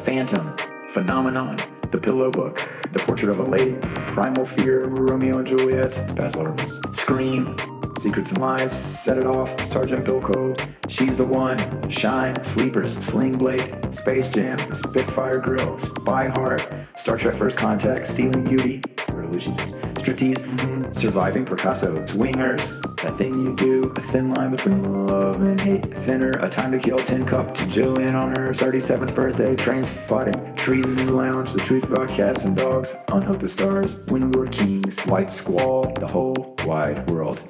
Phantom, 0.00 0.56
Phenomenon, 0.92 1.56
The 1.92 1.98
Pillow 1.98 2.32
Book, 2.32 2.68
The 2.92 2.98
Portrait 2.98 3.30
of 3.30 3.38
a 3.38 3.44
Lady, 3.44 3.76
Primal 4.08 4.44
Fear, 4.44 4.86
Romeo 4.86 5.38
and 5.38 5.46
Juliet, 5.46 5.92
Baz 6.16 6.34
Luhrmann's 6.34 6.80
Scream, 6.98 7.54
Secrets 8.00 8.30
and 8.30 8.40
Lies, 8.40 8.72
Set 8.72 9.18
It 9.18 9.26
Off, 9.26 9.66
Sergeant 9.66 10.06
Bilko, 10.06 10.58
She's 10.88 11.18
the 11.18 11.24
One, 11.24 11.58
Shine, 11.90 12.42
Sleepers, 12.42 12.96
Sling 12.96 13.36
Blade, 13.36 13.94
Space 13.94 14.30
Jam, 14.30 14.56
The 14.56 14.74
Spitfire 14.74 15.38
Grill, 15.38 15.78
Spy 15.78 16.28
Heart, 16.28 16.66
Star 16.96 17.18
Trek 17.18 17.34
First 17.34 17.58
Contact, 17.58 18.06
Stealing 18.06 18.42
Beauty, 18.44 18.80
Bertolucci's, 18.80 19.60
Striptease, 19.98 20.38
mm-hmm. 20.38 20.92
Surviving 20.94 21.44
Picasso, 21.44 22.06
Swingers, 22.06 22.70
That 23.02 23.18
Thing 23.18 23.34
You 23.34 23.54
Do, 23.54 23.92
A 23.94 24.00
Thin 24.00 24.32
Line 24.32 24.52
Between 24.52 25.06
Love 25.06 25.42
and 25.42 25.60
Hate, 25.60 25.84
Thinner, 25.84 26.30
A 26.40 26.48
Time 26.48 26.72
to 26.72 26.78
Kill, 26.78 26.96
Tin 26.96 27.26
Cup, 27.26 27.54
to 27.54 27.66
Gillian 27.66 28.14
on 28.14 28.30
her 28.30 28.54
37th 28.54 29.14
birthday, 29.14 29.54
Trainspotting, 29.54 30.56
Trees 30.56 30.86
in 30.86 31.06
the 31.06 31.14
Lounge, 31.14 31.52
The 31.52 31.60
Truth 31.60 31.90
About 31.90 32.08
Cats 32.08 32.44
and 32.44 32.56
Dogs, 32.56 32.94
Unhook 33.12 33.40
the 33.40 33.48
Stars, 33.48 33.96
When 34.08 34.30
We 34.30 34.40
Were 34.40 34.46
Kings, 34.46 34.98
White 35.00 35.30
Squall, 35.30 35.92
The 36.00 36.06
Whole 36.06 36.56
Wide 36.64 37.10
World. 37.10 37.42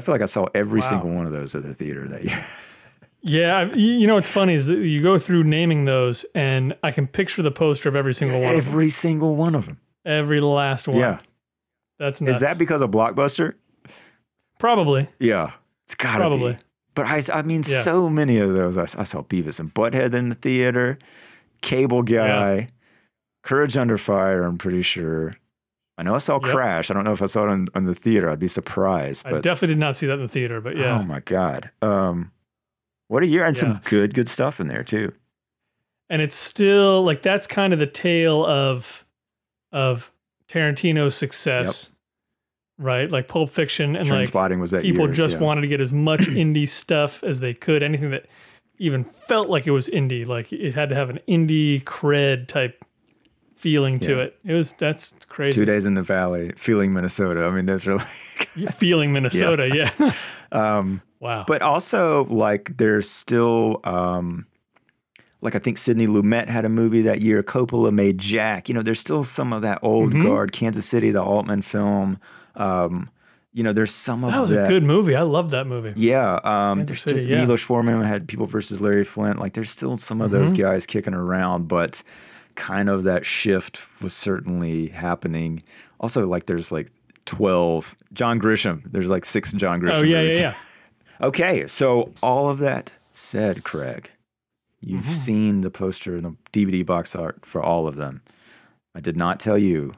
I 0.00 0.02
feel 0.02 0.14
like 0.14 0.22
I 0.22 0.26
saw 0.26 0.46
every 0.54 0.80
Wow. 0.80 0.88
single 0.88 1.10
one 1.10 1.26
of 1.26 1.32
those 1.32 1.54
at 1.54 1.62
the 1.62 1.74
theater 1.74 2.08
that 2.08 2.24
year. 2.24 2.46
Yeah, 3.22 3.74
you 3.74 4.06
know 4.06 4.14
what's 4.14 4.30
funny 4.30 4.54
is 4.54 4.64
that 4.64 4.78
you 4.78 5.02
go 5.02 5.18
through 5.18 5.44
naming 5.44 5.84
those, 5.84 6.24
and 6.34 6.74
I 6.82 6.90
can 6.90 7.06
picture 7.06 7.42
the 7.42 7.50
poster 7.50 7.86
of 7.90 7.94
every 7.94 8.14
single 8.14 8.40
one, 8.40 8.54
of 8.54 8.64
them. 8.64 8.72
every 8.72 8.88
single 8.88 9.36
one 9.36 9.54
of 9.54 9.66
them. 9.66 9.78
every 10.06 10.40
last 10.40 10.88
one. 10.88 10.96
Yeah. 10.96 11.18
that's 11.98 12.22
nuts. 12.22 12.36
Is 12.36 12.40
that 12.40 12.56
because 12.56 12.80
of 12.80 12.90
Blockbuster? 12.90 13.56
probably? 14.58 15.06
Yeah. 15.18 15.52
It's 15.84 15.94
gotta 15.94 16.20
Probably. 16.20 16.52
be. 16.54 16.58
But 16.94 17.06
I, 17.06 17.22
I 17.32 17.42
mean, 17.42 17.62
Yeah. 17.68 17.82
so 17.82 18.08
many 18.08 18.38
of 18.38 18.54
those. 18.54 18.78
I, 18.78 18.84
I 18.98 19.04
saw 19.04 19.22
Beavis 19.22 19.60
and 19.60 19.72
Butthead 19.74 20.14
in 20.14 20.30
the 20.30 20.34
theater, 20.34 20.98
Cable 21.60 22.02
Guy, 22.02 22.68
Courage 23.42 23.76
Under 23.76 23.98
Fire. 23.98 24.44
I'm 24.44 24.56
pretty 24.56 24.80
sure. 24.80 25.36
I 26.00 26.02
know 26.02 26.14
I 26.14 26.18
saw 26.18 26.40
Yep. 26.42 26.54
Crash. 26.54 26.90
I 26.90 26.94
don't 26.94 27.04
know 27.04 27.12
if 27.12 27.20
I 27.20 27.26
saw 27.26 27.44
it 27.44 27.50
on, 27.50 27.66
on 27.74 27.84
the 27.84 27.94
theater. 27.94 28.30
I'd 28.30 28.38
be 28.38 28.48
surprised. 28.48 29.26
I 29.26 29.32
But 29.32 29.42
definitely 29.42 29.74
did 29.74 29.80
not 29.80 29.96
see 29.96 30.06
that 30.06 30.14
in 30.14 30.22
the 30.22 30.28
theater, 30.28 30.60
but 30.62 30.76
yeah. 30.76 30.98
oh 30.98 31.02
my 31.02 31.20
god, 31.20 31.70
um, 31.82 32.32
what 33.08 33.22
a 33.22 33.26
year! 33.26 33.44
And 33.44 33.54
Yeah. 33.54 33.60
some 33.60 33.80
good, 33.84 34.14
good 34.14 34.28
stuff 34.28 34.60
in 34.60 34.68
there 34.68 34.82
too. 34.82 35.12
and 36.08 36.22
it's 36.22 36.34
still 36.34 37.04
like 37.04 37.20
that's 37.22 37.46
kind 37.46 37.72
of 37.74 37.78
the 37.78 37.86
tale 37.86 38.44
of 38.46 39.04
of 39.72 40.10
Tarantino's 40.48 41.14
success, 41.14 41.90
right? 42.78 43.08
Like 43.10 43.28
Pulp 43.28 43.50
Fiction 43.50 43.94
and 43.94 44.08
like 44.08 44.26
Spotting 44.28 44.58
was 44.58 44.70
that 44.72 44.82
people 44.82 45.04
year, 45.06 45.14
just 45.14 45.34
yeah. 45.36 45.42
wanted 45.42 45.60
to 45.60 45.68
get 45.68 45.80
as 45.80 45.92
much 45.92 46.20
indie 46.22 46.68
stuff 46.68 47.22
as 47.22 47.40
they 47.40 47.54
could. 47.54 47.82
Anything 47.82 48.10
that 48.10 48.26
even 48.78 49.04
felt 49.04 49.48
like 49.50 49.66
it 49.66 49.70
was 49.72 49.88
indie, 49.88 50.26
like 50.26 50.50
it 50.52 50.74
had 50.74 50.88
to 50.88 50.94
have 50.94 51.10
an 51.10 51.20
indie 51.28 51.84
cred 51.84 52.48
type 52.48 52.82
feeling 53.60 53.98
to 54.00 54.10
Yeah. 54.16 54.22
it. 54.22 54.38
It 54.44 54.54
was 54.54 54.72
that's 54.72 55.14
crazy. 55.28 55.58
Two 55.60 55.64
days 55.66 55.84
in 55.84 55.94
the 55.94 56.02
valley, 56.02 56.52
feeling 56.56 56.92
Minnesota. 56.92 57.44
I 57.44 57.50
mean, 57.50 57.66
those 57.66 57.86
are 57.86 57.96
like. 58.56 58.72
feeling 58.74 59.12
Minnesota, 59.12 59.70
yeah. 59.74 60.12
um, 60.52 61.02
wow. 61.20 61.44
but 61.46 61.62
also 61.62 62.24
like 62.24 62.76
there's 62.78 63.08
still 63.10 63.80
um 63.84 64.46
like 65.42 65.54
I 65.54 65.58
think 65.58 65.78
Sidney 65.78 66.06
Lumet 66.06 66.48
had 66.48 66.64
a 66.64 66.68
movie 66.68 67.02
that 67.02 67.20
year. 67.22 67.42
Coppola 67.42 67.92
made 67.92 68.18
Jack. 68.18 68.68
You 68.68 68.74
know, 68.74 68.82
there's 68.82 69.00
still 69.00 69.24
some 69.24 69.52
of 69.52 69.62
that 69.62 69.78
old 69.82 70.12
Mhm. 70.12 70.24
guard. 70.24 70.52
Kansas 70.52 70.84
City, 70.86 71.10
the 71.10 71.22
Altman 71.22 71.62
film. 71.62 72.18
Um, 72.56 73.08
you 73.52 73.62
know, 73.64 73.72
there's 73.72 73.92
some 73.94 74.22
of 74.22 74.32
that 74.32 74.40
was 74.40 74.52
a 74.52 74.66
good 74.68 74.84
movie. 74.84 75.16
I 75.16 75.22
love 75.22 75.50
that 75.50 75.66
movie. 75.66 75.92
Yeah, 75.96 76.38
um, 76.44 76.84
there's 76.84 77.02
City, 77.02 77.16
just 77.20 77.28
yeah. 77.28 77.40
Milos 77.44 77.62
Forman 77.62 78.02
had 78.04 78.28
People 78.28 78.46
versus 78.46 78.80
Larry 78.80 79.04
Flynt. 79.04 79.38
Like, 79.40 79.54
there's 79.54 79.70
still 79.70 79.96
some 79.96 80.20
of 80.20 80.30
those 80.30 80.52
Mhm. 80.52 80.58
guys 80.58 80.86
kicking 80.86 81.14
around, 81.14 81.66
but 81.66 82.02
kind 82.60 82.88
of 82.88 83.02
that 83.04 83.24
shift 83.24 83.80
was 84.02 84.12
certainly 84.12 84.88
happening. 84.88 85.62
Also, 85.98 86.26
like, 86.26 86.46
there's 86.46 86.70
like 86.70 86.90
12 87.26 87.94
John 88.12 88.38
Grisham. 88.40 88.82
There's 88.92 89.08
like 89.08 89.24
six 89.24 89.52
John 89.52 89.80
Grisham. 89.80 89.94
Oh 89.96 90.02
yeah, 90.02 90.22
movies. 90.22 90.38
yeah, 90.38 90.42
yeah. 90.50 90.54
Okay, 91.26 91.66
so 91.66 92.12
all 92.22 92.48
of 92.48 92.58
that 92.60 92.92
said, 93.12 93.62
Craig, 93.62 94.10
you've 94.80 95.04
Mhm. 95.04 95.12
seen 95.12 95.60
the 95.60 95.70
poster 95.70 96.16
and 96.16 96.24
the 96.24 96.36
DVD 96.50 96.82
box 96.86 97.14
art 97.14 97.44
for 97.44 97.62
all 97.62 97.86
of 97.86 97.96
them. 97.96 98.22
I 98.94 99.00
did 99.00 99.16
not 99.18 99.38
tell 99.38 99.58
you 99.58 99.92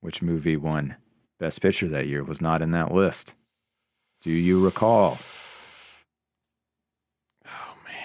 which 0.00 0.22
movie 0.22 0.56
won 0.56 0.96
Best 1.38 1.60
Picture 1.60 1.88
that 1.88 2.06
year. 2.06 2.24
Was 2.24 2.40
not 2.40 2.62
in 2.62 2.70
that 2.70 2.92
list. 2.94 3.34
Do 4.22 4.30
you 4.30 4.64
recall? 4.64 5.18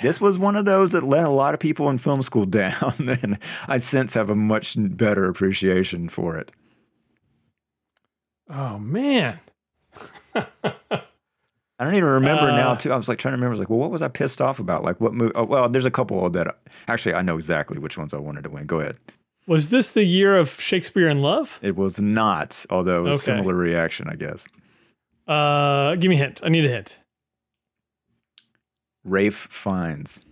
This 0.02 0.22
was 0.22 0.38
one 0.38 0.56
of 0.56 0.66
those 0.66 0.92
that 0.94 1.04
let 1.04 1.24
a 1.26 1.30
lot 1.30 1.54
of 1.54 1.60
people 1.60 1.90
in 1.90 1.98
film 1.98 2.22
school 2.24 2.46
down, 2.62 2.94
and 3.22 3.38
I 3.68 3.80
since 3.80 4.14
have 4.14 4.30
a 4.30 4.36
much 4.36 4.76
better 4.78 5.26
appreciation 5.26 6.10
for 6.10 6.38
it. 6.38 6.52
Oh 8.50 8.80
man. 8.80 9.40
I 10.36 11.86
don't 11.86 11.96
even 11.96 12.10
remember 12.10 12.52
now. 12.52 12.72
Uh, 12.72 12.76
Too, 12.76 12.92
I 12.92 12.98
was 12.98 13.08
like 13.08 13.20
trying 13.20 13.32
to 13.32 13.36
remember. 13.38 13.52
I 13.52 13.52
was 13.52 13.60
like, 13.60 13.70
well, 13.70 13.80
what 13.80 13.92
was 13.92 14.02
I 14.02 14.10
pissed 14.10 14.42
off 14.42 14.60
about? 14.60 14.84
Like, 14.84 15.00
what 15.00 15.14
movie? 15.14 15.32
Oh, 15.36 15.46
well, 15.46 15.70
there's 15.70 15.86
a 15.86 15.92
couple 15.92 16.30
that 16.32 16.58
actually 16.90 17.14
I 17.16 17.22
know 17.22 17.36
exactly 17.38 17.80
which 17.80 17.98
ones 17.98 18.14
I 18.14 18.18
wanted 18.18 18.44
to 18.44 18.50
win. 18.50 18.66
Go 18.66 18.82
ahead. 18.82 18.98
Was 19.48 19.70
this 19.70 19.92
the 19.92 20.04
year 20.04 20.36
of 20.38 20.60
Shakespeare 20.60 21.08
in 21.08 21.22
Love? 21.22 21.58
It 21.62 21.76
was 21.78 22.00
not, 22.00 22.66
although 22.70 23.06
it 23.06 23.08
was 23.08 23.16
Okay. 23.28 23.38
similar 23.38 23.56
reaction, 23.56 24.08
I 24.10 24.16
guess. 24.16 24.46
Uh, 25.28 25.96
give 25.96 26.10
me 26.10 26.16
a 26.16 26.20
hint. 26.20 26.42
I 26.44 26.50
need 26.50 26.66
a 26.66 26.70
hint. 26.70 27.00
Ralph 29.10 29.48
Fiennes, 29.50 30.26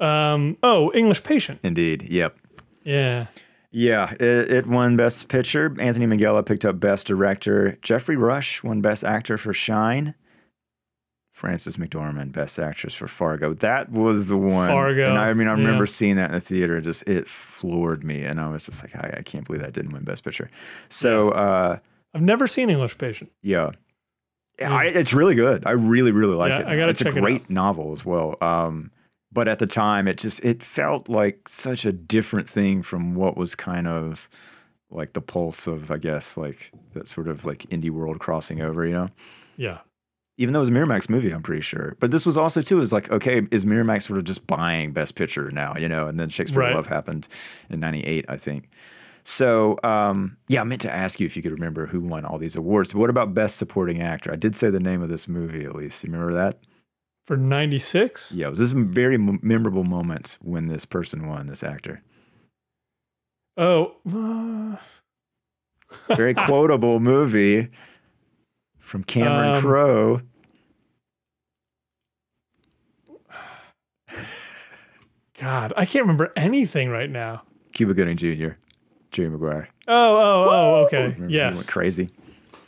Um, 0.00 0.56
oh, 0.62 0.92
English 0.94 1.22
Patient. 1.24 1.60
indeed. 1.62 2.02
Yep. 2.10 2.36
Yeah. 2.84 3.26
Yeah, 3.70 4.12
it, 4.14 4.50
it 4.50 4.66
won 4.66 4.96
Best 4.96 5.28
Picture. 5.28 5.76
Anthony 5.78 6.06
Minghella 6.06 6.44
picked 6.44 6.64
up 6.64 6.80
Best 6.80 7.06
Director. 7.06 7.78
Geoffrey 7.82 8.16
Rush 8.16 8.62
won 8.62 8.80
Best 8.80 9.04
Actor 9.04 9.36
for 9.38 9.52
Shine. 9.52 10.14
Frances 11.32 11.76
McDormand, 11.76 12.32
Best 12.32 12.58
Actress 12.58 12.94
for 12.94 13.06
Fargo. 13.06 13.54
That 13.54 13.92
was 13.92 14.26
the 14.26 14.36
one. 14.36 14.68
Fargo, 14.68 15.08
And 15.10 15.18
I, 15.18 15.28
I 15.28 15.34
mean, 15.34 15.46
I 15.46 15.52
remember 15.52 15.84
yeah. 15.84 15.88
seeing 15.90 16.16
that 16.16 16.30
in 16.30 16.32
the 16.32 16.40
theater. 16.40 16.80
Just 16.80 17.02
it 17.06 17.28
floored 17.28 18.02
me, 18.02 18.24
and 18.24 18.40
I 18.40 18.48
was 18.48 18.64
just 18.66 18.82
like, 18.82 18.96
I, 18.96 19.18
I 19.18 19.22
can't 19.22 19.46
believe 19.46 19.62
that 19.62 19.72
didn't 19.72 19.92
win 19.92 20.02
Best 20.02 20.24
Picture. 20.24 20.50
So, 20.88 21.30
uh, 21.30 21.78
I've 22.14 22.22
never 22.22 22.46
seen 22.48 22.70
English 22.70 22.96
Patient. 22.98 23.30
yeah. 23.42 23.70
Yeah, 24.58 24.72
I, 24.72 24.84
it's 24.84 25.12
really 25.12 25.34
good. 25.34 25.64
I 25.66 25.72
really, 25.72 26.10
really 26.10 26.34
like 26.34 26.50
Yeah, 26.50 26.60
it. 26.60 26.66
I 26.66 26.76
gotta 26.76 26.90
it's 26.90 27.00
check 27.00 27.14
a 27.14 27.18
it 27.18 27.20
great 27.20 27.50
novel 27.50 27.92
as 27.92 28.04
well. 28.04 28.36
Um, 28.40 28.90
but 29.32 29.46
at 29.46 29.58
the 29.58 29.66
time, 29.66 30.08
it 30.08 30.18
just 30.18 30.40
it 30.44 30.62
felt 30.62 31.08
like 31.08 31.48
such 31.48 31.84
a 31.84 31.92
different 31.92 32.48
thing 32.48 32.82
from 32.82 33.14
what 33.14 33.36
was 33.36 33.54
kind 33.54 33.86
of 33.86 34.28
like 34.90 35.12
the 35.12 35.20
pulse 35.20 35.66
of, 35.66 35.90
I 35.90 35.98
guess, 35.98 36.36
like 36.36 36.72
that 36.94 37.08
sort 37.08 37.28
of 37.28 37.44
like 37.44 37.60
indie 37.70 37.90
world 37.90 38.18
crossing 38.20 38.60
over, 38.62 38.86
you 38.86 38.92
know. 38.94 39.08
Yeah. 39.56 39.78
Even 40.38 40.52
though 40.52 40.60
it 40.60 40.62
was 40.62 40.68
a 40.68 40.72
Miramax 40.72 41.08
movie, 41.10 41.30
I'm 41.30 41.42
pretty 41.42 41.62
sure. 41.62 41.96
But 42.00 42.10
this 42.10 42.24
was 42.24 42.36
also 42.36 42.62
too 42.62 42.80
is 42.80 42.92
like, 42.92 43.10
okay, 43.10 43.42
is 43.50 43.64
Miramax 43.64 44.04
sort 44.06 44.18
of 44.18 44.24
just 44.24 44.46
buying 44.46 44.92
Best 44.92 45.14
Picture 45.14 45.50
now, 45.50 45.76
you 45.76 45.88
know? 45.88 46.06
And 46.06 46.18
then 46.18 46.28
Shakespeare 46.30 46.62
in 46.62 46.68
Right. 46.68 46.76
Love 46.76 46.86
happened 46.86 47.28
in 47.68 47.80
'98, 47.80 48.24
I 48.28 48.36
think. 48.36 48.70
So 49.30 49.78
um, 49.84 50.38
yeah, 50.48 50.62
I 50.62 50.64
meant 50.64 50.80
to 50.80 50.90
ask 50.90 51.20
you 51.20 51.26
if 51.26 51.36
you 51.36 51.42
could 51.42 51.52
remember 51.52 51.84
who 51.84 52.00
won 52.00 52.24
all 52.24 52.38
these 52.38 52.56
awards. 52.56 52.94
What 52.94 53.10
about 53.10 53.34
Best 53.34 53.58
Supporting 53.58 54.00
Actor? 54.00 54.32
I 54.32 54.36
did 54.36 54.56
say 54.56 54.70
the 54.70 54.80
name 54.80 55.02
of 55.02 55.10
this 55.10 55.28
movie 55.28 55.66
at 55.66 55.74
least. 55.76 56.02
You 56.02 56.10
remember 56.10 56.32
that? 56.32 56.60
For 57.26 57.36
96? 57.36 58.32
Yeah, 58.32 58.46
it 58.46 58.50
was 58.50 58.58
this 58.58 58.70
very 58.70 59.18
memorable 59.18 59.84
moment 59.84 60.38
when 60.40 60.68
this 60.68 60.86
person 60.86 61.28
won, 61.28 61.46
this 61.46 61.62
actor. 61.62 62.02
Oh. 63.58 63.96
uh, 64.10 64.76
Very 66.16 66.32
quotable 66.32 66.98
movie 66.98 67.68
from 68.78 69.04
Cameron 69.04 69.56
Um, 69.56 69.60
Crowe. 69.60 70.22
God, 75.38 75.74
I 75.76 75.84
can't 75.84 76.04
remember 76.04 76.32
anything 76.34 76.88
right 76.88 77.10
now. 77.10 77.42
Cuba 77.74 77.92
Gooding 77.92 78.16
Jr., 78.16 78.52
Jerry 79.10 79.30
Maguire. 79.30 79.68
Oh, 79.86 80.16
oh, 80.16 80.48
oh, 80.50 80.84
okay. 80.86 81.04
Remember 81.04 81.28
Yes. 81.30 81.56
went 81.56 81.68
crazy. 81.68 82.10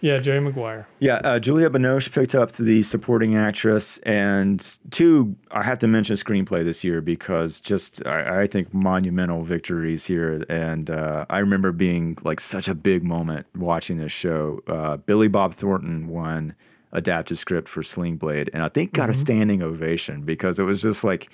Yeah, 0.03 0.16
Jerry 0.18 0.40
Maguire. 0.40 0.88
Yeah, 0.98 1.16
uh, 1.16 1.38
Juliette 1.38 1.72
Binoche 1.72 2.11
picked 2.11 2.35
up 2.35 2.53
the 2.53 2.83
supporting 2.83 3.37
actress, 3.37 3.98
and 3.98 4.66
two, 4.90 5.37
I 5.50 5.62
have 5.62 5.79
to 5.81 5.87
mention 5.87 6.16
screenplay 6.16 6.64
this 6.64 6.83
year 6.83 7.03
because 7.03 7.61
just 7.61 8.05
I, 8.07 8.42
I 8.42 8.46
think 8.46 8.72
monumental 8.72 9.42
victories 9.44 10.07
here, 10.07 10.42
and 10.48 10.88
uh, 10.88 11.26
I 11.29 11.40
remember 11.40 11.70
being 11.72 12.16
like 12.24 12.40
such 12.40 12.66
a 12.66 12.74
big 12.74 13.05
moment 13.05 13.46
watching 13.55 13.98
this 13.98 14.12
show. 14.12 14.61
Uh, 14.66 14.96
Billy 14.96 15.29
Bob 15.29 15.55
Thornton 15.55 16.09
won 16.09 16.55
adapted 16.92 17.37
script 17.38 17.68
for 17.68 17.83
Sling 17.83 18.16
Blade, 18.16 18.48
and 18.55 18.62
I 18.62 18.70
think 18.70 18.94
got 18.94 19.11
a 19.11 19.14
standing 19.14 19.61
ovation 19.62 20.22
because 20.22 20.59
it 20.59 20.62
was 20.62 20.81
just 20.81 21.05
like 21.05 21.29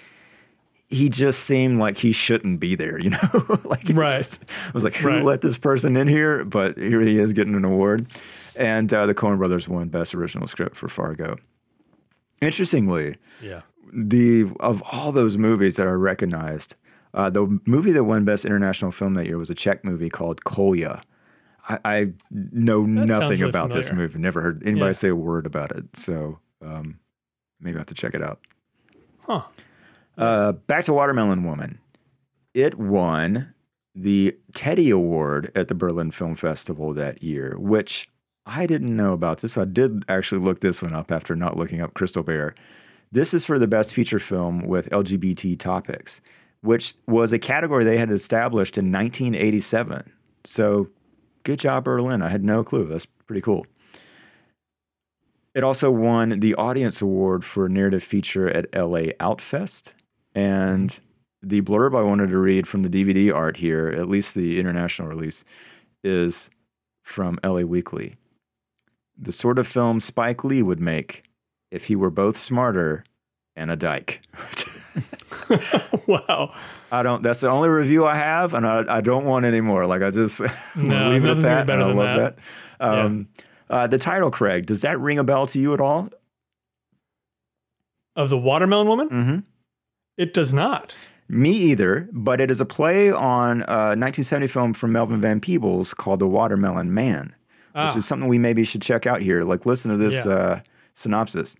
he 0.88 1.08
just 1.08 1.40
seemed 1.40 1.78
like 1.80 1.98
he 1.98 2.12
shouldn't 2.12 2.60
be 2.60 2.74
there, 2.74 2.98
you 3.00 3.10
know? 3.10 3.58
like 3.64 3.84
Right. 3.92 4.16
just- 4.16 4.44
I 4.68 4.70
was 4.72 4.84
like, 4.84 4.94
who 4.94 5.08
Right. 5.08 5.24
let 5.24 5.40
this 5.40 5.58
person 5.58 5.96
in 5.96 6.06
here? 6.08 6.44
But 6.44 6.78
here 6.78 7.00
he 7.00 7.18
is 7.18 7.32
getting 7.32 7.54
an 7.54 7.64
award. 7.64 8.06
And 8.54 8.92
uh, 8.92 9.06
the 9.06 9.14
Coen 9.14 9.36
brothers 9.38 9.68
won 9.68 9.88
Best 9.88 10.14
Original 10.14 10.46
Script 10.46 10.76
for 10.76 10.88
Fargo. 10.88 11.36
Interestingly, 12.40 13.16
Yeah. 13.42 13.62
the 13.92 14.46
of 14.60 14.82
all 14.92 15.12
those 15.12 15.36
movies 15.36 15.76
that 15.76 15.86
are 15.86 15.98
recognized, 15.98 16.74
uh, 17.14 17.30
the 17.30 17.58
movie 17.66 17.92
that 17.92 18.04
won 18.04 18.24
Best 18.24 18.44
International 18.44 18.92
Film 18.92 19.14
that 19.14 19.26
year 19.26 19.38
was 19.38 19.50
a 19.50 19.54
Czech 19.54 19.84
movie 19.84 20.08
called 20.10 20.44
Kolya. 20.44 21.00
I, 21.68 21.78
I 21.84 22.06
know 22.30 22.84
sounds 22.84 23.06
nothing 23.08 23.28
really 23.40 23.48
about 23.48 23.72
this 23.72 23.90
movie. 23.92 24.18
Never 24.18 24.40
heard 24.40 24.62
anybody 24.66 24.90
Yeah. 24.90 24.92
say 24.92 25.08
a 25.08 25.16
word 25.16 25.46
about 25.46 25.72
it. 25.72 25.84
So 25.96 26.38
um, 26.62 26.98
maybe 27.60 27.76
I 27.76 27.80
have 27.80 27.86
to 27.88 27.94
check 27.94 28.14
it 28.14 28.22
out. 28.22 28.40
Huh. 29.26 29.42
Uh, 30.16 30.52
back 30.52 30.84
to 30.84 30.92
Watermelon 30.92 31.44
Woman. 31.44 31.78
It 32.54 32.78
won 32.78 33.54
the 33.94 34.36
Teddy 34.54 34.90
Award 34.90 35.52
at 35.54 35.68
the 35.68 35.74
Berlin 35.74 36.10
Film 36.10 36.36
Festival 36.36 36.94
that 36.94 37.22
year, 37.22 37.56
which 37.58 38.08
I 38.46 38.66
didn't 38.66 38.94
know 38.94 39.12
about 39.12 39.40
this. 39.40 39.54
So 39.54 39.62
I 39.62 39.66
did 39.66 40.04
actually 40.08 40.40
look 40.40 40.60
this 40.60 40.80
one 40.80 40.94
up 40.94 41.10
after 41.10 41.34
not 41.34 41.56
looking 41.56 41.80
up 41.80 41.94
Crystal 41.94 42.22
Bear. 42.22 42.54
This 43.12 43.34
is 43.34 43.44
for 43.44 43.58
the 43.58 43.66
best 43.66 43.92
feature 43.92 44.18
film 44.18 44.66
with 44.66 44.90
LGBT 44.90 45.58
topics, 45.58 46.20
which 46.60 46.94
was 47.06 47.32
a 47.32 47.38
category 47.38 47.84
they 47.84 47.98
had 47.98 48.10
established 48.10 48.78
in 48.78 48.92
1987. 48.92 50.12
So 50.44 50.88
good 51.44 51.58
job, 51.58 51.84
Berlin. 51.84 52.22
I 52.22 52.28
had 52.28 52.44
no 52.44 52.64
clue. 52.64 52.86
That's 52.86 53.06
pretty 53.26 53.42
cool. 53.42 53.66
It 55.54 55.64
also 55.64 55.90
won 55.90 56.40
the 56.40 56.54
Audience 56.54 57.00
Award 57.00 57.44
for 57.44 57.68
Narrative 57.68 58.04
Feature 58.04 58.48
at 58.48 58.66
LA 58.74 59.12
Outfest. 59.18 59.92
And 60.36 60.96
the 61.42 61.62
blurb 61.62 61.98
I 61.98 62.02
wanted 62.02 62.28
to 62.28 62.38
read 62.38 62.68
from 62.68 62.82
the 62.82 62.88
DVD 62.90 63.34
art 63.34 63.56
here, 63.56 63.88
at 63.88 64.08
least 64.08 64.34
the 64.34 64.60
international 64.60 65.08
release, 65.08 65.44
is 66.04 66.50
from 67.02 67.38
LA 67.42 67.60
Weekly. 67.62 68.16
The 69.18 69.32
sort 69.32 69.58
of 69.58 69.66
film 69.66 69.98
Spike 69.98 70.44
Lee 70.44 70.62
would 70.62 70.78
make 70.78 71.24
if 71.70 71.84
he 71.86 71.96
were 71.96 72.10
both 72.10 72.36
smarter 72.36 73.04
and 73.56 73.70
a 73.70 73.76
dyke. 73.76 74.20
wow. 76.06 76.54
I 76.92 77.02
don't. 77.02 77.22
That's 77.22 77.40
the 77.40 77.48
only 77.48 77.70
review 77.70 78.04
I 78.04 78.16
have, 78.16 78.52
and 78.52 78.66
I, 78.66 78.84
I 78.96 79.00
don't 79.00 79.24
want 79.24 79.46
any 79.46 79.62
more. 79.62 79.86
Like 79.86 80.02
I 80.02 80.10
just 80.10 80.40
No, 80.76 81.08
leave 81.10 81.24
it 81.24 81.28
at 81.30 81.36
nothing's 81.38 81.38
gonna 81.38 81.38
be 81.38 81.42
that. 81.42 81.66
better 81.66 81.82
I 81.82 81.92
love 81.92 82.16
that. 82.18 82.36
that. 82.78 82.88
Um, 82.88 83.28
uh, 83.70 83.86
the 83.86 83.98
title, 83.98 84.30
Craig, 84.30 84.66
does 84.66 84.82
that 84.82 85.00
ring 85.00 85.18
a 85.18 85.24
bell 85.24 85.46
to 85.48 85.58
you 85.58 85.72
at 85.72 85.80
all? 85.80 86.10
Of 88.14 88.28
the 88.28 88.38
Watermelon 88.38 88.86
Woman? 88.88 89.08
Mm-hmm. 89.08 89.38
It 90.16 90.32
does 90.34 90.52
not. 90.54 90.94
Me 91.28 91.50
either, 91.50 92.08
but 92.12 92.40
it 92.40 92.50
is 92.50 92.60
a 92.60 92.64
play 92.64 93.10
on 93.10 93.62
a 93.62 93.96
1970 93.96 94.46
film 94.46 94.72
from 94.72 94.92
Melvin 94.92 95.20
Van 95.20 95.40
Peebles 95.40 95.92
called 95.92 96.20
The 96.20 96.26
Watermelon 96.28 96.94
Man, 96.94 97.34
Ah, 97.74 97.88
which 97.88 97.96
is 97.98 98.06
something 98.06 98.28
we 98.28 98.38
maybe 98.38 98.62
should 98.64 98.80
check 98.82 99.06
out 99.06 99.20
here. 99.22 99.42
Like, 99.42 99.66
listen 99.66 99.90
to 99.90 99.96
this 99.96 100.24
Yeah. 100.24 100.32
uh, 100.32 100.60
synopsis. 100.94 101.56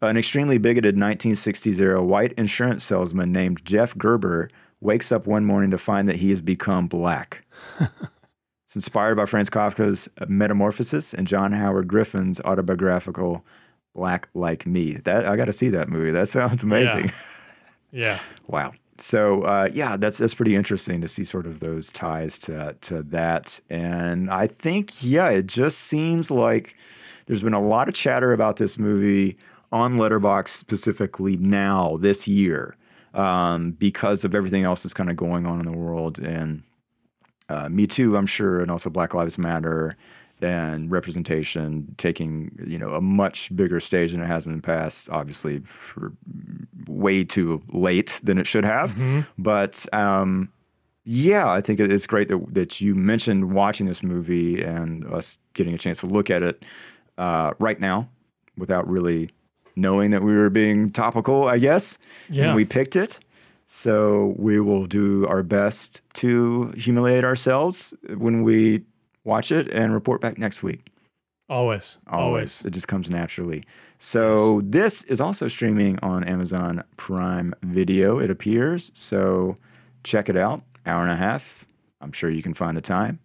An 0.00 0.16
extremely 0.16 0.58
bigoted 0.58 0.96
1960s 0.96 1.78
era 1.80 2.02
white 2.02 2.32
insurance 2.32 2.82
salesman 2.84 3.30
named 3.32 3.64
Jeff 3.64 3.96
Gerber 3.96 4.50
wakes 4.80 5.12
up 5.12 5.26
one 5.26 5.44
morning 5.44 5.70
to 5.70 5.78
find 5.78 6.08
that 6.08 6.16
he 6.16 6.30
has 6.30 6.40
become 6.40 6.86
black. 6.88 7.44
it's 7.80 8.74
inspired 8.74 9.16
by 9.16 9.26
Franz 9.26 9.48
Kafka's 9.50 10.08
Metamorphosis 10.28 11.14
and 11.14 11.26
John 11.26 11.52
Howard 11.52 11.88
Griffin's 11.88 12.40
autobiographical 12.40 13.44
Black 13.94 14.28
Like 14.34 14.66
Me. 14.66 14.94
That 15.04 15.26
I 15.26 15.36
got 15.36 15.44
to 15.46 15.52
see 15.52 15.68
that 15.70 15.88
movie. 15.88 16.10
That 16.10 16.28
sounds 16.28 16.62
amazing. 16.62 17.06
yeah. 17.06 17.12
Wow. 18.48 18.72
So 18.98 19.42
uh, 19.42 19.68
yeah, 19.72 19.96
that's 19.96 20.18
that's 20.18 20.34
pretty 20.34 20.54
interesting 20.54 21.00
to 21.00 21.08
see 21.08 21.24
sort 21.24 21.46
of 21.46 21.60
those 21.60 21.90
ties 21.90 22.38
to 22.40 22.76
to 22.82 23.02
that, 23.04 23.60
and 23.68 24.30
I 24.30 24.46
think 24.46 25.02
yeah, 25.02 25.28
it 25.30 25.46
just 25.46 25.78
seems 25.78 26.30
like 26.30 26.76
there's 27.26 27.42
been 27.42 27.54
a 27.54 27.60
lot 27.60 27.88
of 27.88 27.94
chatter 27.94 28.32
about 28.32 28.56
this 28.56 28.78
movie 28.78 29.36
on 29.72 29.96
Letterboxd 29.96 30.48
specifically 30.48 31.36
now 31.36 31.96
this 32.00 32.28
year 32.28 32.76
um, 33.14 33.72
because 33.72 34.24
of 34.24 34.34
everything 34.34 34.64
else 34.64 34.82
that's 34.82 34.94
kind 34.94 35.10
of 35.10 35.16
going 35.16 35.46
on 35.46 35.58
in 35.58 35.66
the 35.66 35.76
world, 35.76 36.18
and 36.18 36.62
uh, 37.48 37.68
Me 37.68 37.86
Too, 37.86 38.16
I'm 38.16 38.26
sure, 38.26 38.60
and 38.60 38.70
also 38.70 38.90
Black 38.90 39.14
Lives 39.14 39.38
Matter 39.38 39.96
and 40.42 40.90
representation 40.90 41.94
taking 41.96 42.50
you 42.66 42.78
know 42.78 42.94
a 42.94 43.00
much 43.00 43.54
bigger 43.56 43.80
stage 43.80 44.12
than 44.12 44.20
it 44.20 44.26
has 44.26 44.46
in 44.46 44.56
the 44.56 44.62
past. 44.62 45.08
Obviously, 45.10 45.60
for 45.60 46.12
way 46.94 47.24
too 47.24 47.62
late 47.72 48.20
than 48.22 48.38
it 48.38 48.46
should 48.46 48.64
have. 48.64 48.94
But 49.38 49.86
um, 49.92 50.50
yeah, 51.04 51.48
I 51.50 51.60
think 51.60 51.80
it's 51.80 52.06
great 52.06 52.28
that 52.28 52.54
that 52.54 52.80
you 52.80 52.94
mentioned 52.94 53.52
watching 53.52 53.86
this 53.86 54.02
movie 54.02 54.62
and 54.62 55.04
us 55.12 55.38
getting 55.54 55.74
a 55.74 55.78
chance 55.78 56.00
to 56.00 56.06
look 56.06 56.30
at 56.30 56.42
it 56.42 56.62
uh, 57.18 57.52
right 57.58 57.78
now 57.80 58.08
without 58.56 58.88
really 58.88 59.30
knowing 59.76 60.10
that 60.12 60.22
we 60.22 60.34
were 60.34 60.50
being 60.50 60.90
topical. 60.92 61.48
I 61.48 61.58
guess 61.58 61.98
Yeah. 62.30 62.54
we 62.54 62.64
picked 62.64 62.96
it. 62.96 63.18
So 63.66 64.34
we 64.38 64.60
will 64.60 64.86
do 64.86 65.26
our 65.26 65.42
best 65.42 66.00
to 66.14 66.72
humiliate 66.76 67.24
ourselves 67.24 67.94
when 68.16 68.42
we 68.42 68.82
watch 69.24 69.50
it 69.50 69.68
and 69.72 69.92
report 69.92 70.20
back 70.20 70.38
next 70.38 70.62
week. 70.62 70.86
Always. 71.48 71.98
Always. 72.06 72.62
It 72.64 72.70
just 72.72 72.88
comes 72.88 73.10
naturally. 73.10 73.64
So 73.98 74.60
this 74.64 75.02
is 75.04 75.20
also 75.20 75.48
streaming 75.48 75.98
on 76.00 76.24
Amazon 76.24 76.84
Prime 76.96 77.54
Video, 77.62 78.18
it 78.18 78.30
appears. 78.30 78.90
So 78.94 79.56
check 80.02 80.28
it 80.28 80.36
out. 80.36 80.62
Hour 80.86 81.02
and 81.02 81.12
a 81.12 81.16
half. 81.16 81.64
I'm 82.00 82.12
sure 82.12 82.28
you 82.28 82.42
can 82.42 82.54
find 82.54 82.76
the 82.76 82.82
time. 82.82 83.20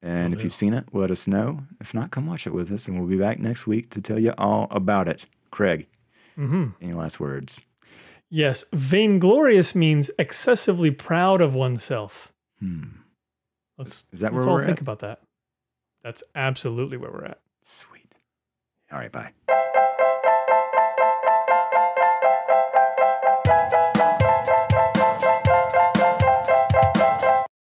And 0.00 0.32
if 0.32 0.38
do. 0.40 0.44
you've 0.44 0.54
seen 0.54 0.74
it, 0.74 0.84
let 0.92 1.10
us 1.10 1.26
know. 1.26 1.60
If 1.80 1.94
not, 1.94 2.10
come 2.10 2.26
watch 2.26 2.46
it 2.46 2.52
with 2.54 2.70
us, 2.70 2.86
and 2.86 2.98
we'll 2.98 3.08
be 3.08 3.16
back 3.16 3.38
next 3.38 3.66
week 3.66 3.90
to 3.90 4.00
tell 4.00 4.18
you 4.18 4.32
all 4.36 4.68
about 4.70 5.08
it. 5.08 5.26
Craig, 5.50 5.86
mm-hmm. 6.38 6.68
any 6.82 6.92
last 6.92 7.20
words? 7.20 7.60
Yes. 8.30 8.64
Vainglorious 8.72 9.74
means 9.74 10.10
excessively 10.18 10.90
proud 10.90 11.40
of 11.40 11.54
oneself. 11.54 12.32
Hmm. 12.60 12.84
Let's, 13.78 14.06
Is 14.12 14.20
that 14.20 14.34
let's 14.34 14.46
all 14.46 14.58
think 14.58 14.78
at? 14.78 14.80
about 14.80 15.00
that. 15.00 15.20
That's 16.02 16.22
absolutely 16.34 16.96
where 16.96 17.10
we're 17.10 17.24
at. 17.24 17.40
Sweet. 17.64 18.14
All 18.92 18.98
right, 18.98 19.10
bye. 19.10 19.30